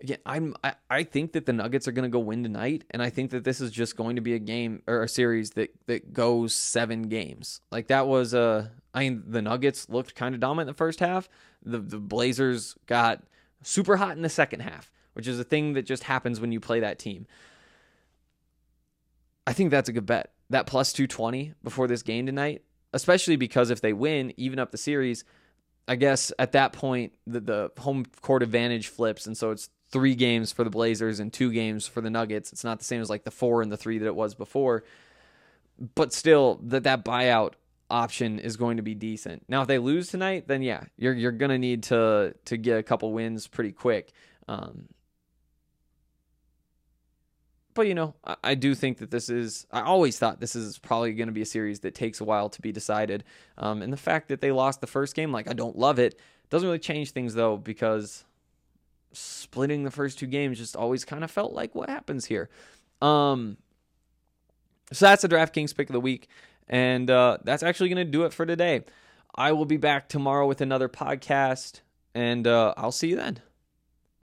again, 0.00 0.18
I'm 0.26 0.54
I, 0.64 0.74
I 0.88 1.02
think 1.04 1.32
that 1.32 1.46
the 1.46 1.52
Nuggets 1.52 1.86
are 1.86 1.92
going 1.92 2.10
to 2.10 2.12
go 2.12 2.18
win 2.18 2.42
tonight, 2.42 2.84
and 2.90 3.02
I 3.02 3.10
think 3.10 3.30
that 3.30 3.44
this 3.44 3.60
is 3.60 3.70
just 3.70 3.96
going 3.96 4.16
to 4.16 4.22
be 4.22 4.34
a 4.34 4.38
game 4.38 4.82
or 4.86 5.02
a 5.02 5.08
series 5.08 5.50
that 5.52 5.70
that 5.86 6.12
goes 6.12 6.54
seven 6.54 7.02
games. 7.02 7.60
Like 7.70 7.88
that 7.88 8.06
was 8.06 8.34
a. 8.34 8.40
Uh, 8.40 8.66
I 8.92 9.00
mean, 9.00 9.22
the 9.28 9.40
Nuggets 9.40 9.88
looked 9.88 10.16
kind 10.16 10.34
of 10.34 10.40
dominant 10.40 10.68
in 10.68 10.72
the 10.72 10.76
first 10.76 11.00
half. 11.00 11.28
The 11.62 11.78
the 11.78 11.98
Blazers 11.98 12.76
got 12.86 13.22
super 13.62 13.96
hot 13.96 14.16
in 14.16 14.22
the 14.22 14.28
second 14.28 14.60
half, 14.60 14.90
which 15.12 15.28
is 15.28 15.38
a 15.38 15.44
thing 15.44 15.74
that 15.74 15.82
just 15.82 16.04
happens 16.04 16.40
when 16.40 16.52
you 16.52 16.60
play 16.60 16.80
that 16.80 16.98
team. 16.98 17.26
I 19.46 19.52
think 19.52 19.70
that's 19.70 19.88
a 19.88 19.92
good 19.92 20.06
bet. 20.06 20.32
That 20.50 20.66
plus 20.66 20.92
220 20.92 21.54
before 21.62 21.86
this 21.86 22.02
game 22.02 22.26
tonight, 22.26 22.62
especially 22.92 23.36
because 23.36 23.70
if 23.70 23.80
they 23.80 23.92
win, 23.92 24.32
even 24.36 24.58
up 24.58 24.72
the 24.72 24.78
series, 24.78 25.24
I 25.86 25.96
guess 25.96 26.32
at 26.38 26.52
that 26.52 26.72
point 26.72 27.12
the, 27.26 27.40
the 27.40 27.70
home 27.78 28.06
court 28.20 28.42
advantage 28.42 28.88
flips, 28.88 29.26
and 29.26 29.36
so 29.36 29.50
it's 29.50 29.68
three 29.90 30.14
games 30.14 30.52
for 30.52 30.64
the 30.64 30.70
Blazers 30.70 31.20
and 31.20 31.32
two 31.32 31.52
games 31.52 31.86
for 31.86 32.00
the 32.00 32.10
Nuggets. 32.10 32.52
It's 32.52 32.64
not 32.64 32.78
the 32.78 32.84
same 32.84 33.00
as 33.00 33.10
like 33.10 33.24
the 33.24 33.30
four 33.30 33.62
and 33.62 33.70
the 33.70 33.76
three 33.76 33.98
that 33.98 34.06
it 34.06 34.14
was 34.14 34.34
before. 34.34 34.84
But 35.94 36.12
still, 36.12 36.60
that 36.64 36.84
that 36.84 37.04
buyout 37.04 37.54
option 37.90 38.38
is 38.38 38.56
going 38.56 38.76
to 38.76 38.82
be 38.82 38.94
decent. 38.94 39.44
Now, 39.48 39.62
if 39.62 39.68
they 39.68 39.78
lose 39.78 40.08
tonight, 40.08 40.46
then 40.46 40.62
yeah, 40.62 40.84
you're 40.96 41.14
you're 41.14 41.32
gonna 41.32 41.58
need 41.58 41.84
to 41.84 42.34
to 42.44 42.56
get 42.56 42.78
a 42.78 42.82
couple 42.82 43.12
wins 43.12 43.46
pretty 43.46 43.72
quick. 43.72 44.12
Um, 44.46 44.88
but 47.74 47.86
you 47.86 47.94
know, 47.94 48.14
I, 48.24 48.36
I, 48.42 48.54
do 48.56 48.74
think 48.74 48.98
that 48.98 49.10
this 49.10 49.28
is. 49.28 49.66
I 49.70 49.82
always 49.82 50.18
thought 50.18 50.40
this 50.40 50.56
is 50.56 50.78
probably 50.78 51.12
going 51.12 51.28
to 51.28 51.32
be 51.32 51.42
a 51.42 51.46
series 51.46 51.80
that 51.80 51.94
takes 51.94 52.20
a 52.20 52.24
while 52.24 52.48
to 52.50 52.60
be 52.60 52.72
decided. 52.72 53.24
Um, 53.58 53.80
and 53.80 53.92
the 53.92 53.96
fact 53.96 54.28
that 54.28 54.40
they 54.40 54.52
lost 54.52 54.80
the 54.80 54.86
first 54.86 55.14
game, 55.14 55.32
like 55.32 55.48
I 55.48 55.52
don't 55.52 55.78
love 55.78 55.98
it, 55.98 56.18
doesn't 56.50 56.66
really 56.66 56.80
change 56.80 57.12
things 57.12 57.34
though 57.34 57.56
because 57.56 58.24
splitting 59.12 59.84
the 59.84 59.90
first 59.90 60.18
two 60.18 60.26
games 60.26 60.58
just 60.58 60.76
always 60.76 61.04
kind 61.04 61.24
of 61.24 61.30
felt 61.30 61.52
like 61.52 61.74
what 61.74 61.88
happens 61.88 62.26
here. 62.26 62.48
Um, 63.02 63.56
so 64.92 65.06
that's 65.06 65.22
the 65.22 65.28
DraftKings 65.28 65.76
pick 65.76 65.88
of 65.88 65.92
the 65.92 66.00
week. 66.00 66.28
And 66.68 67.10
uh, 67.10 67.38
that's 67.44 67.62
actually 67.62 67.88
going 67.88 68.06
to 68.06 68.10
do 68.10 68.24
it 68.24 68.32
for 68.32 68.46
today. 68.46 68.82
I 69.34 69.52
will 69.52 69.64
be 69.64 69.76
back 69.76 70.08
tomorrow 70.08 70.46
with 70.46 70.60
another 70.60 70.88
podcast, 70.88 71.80
and 72.14 72.46
uh, 72.46 72.74
I'll 72.76 72.92
see 72.92 73.08
you 73.08 73.16
then. 73.16 73.40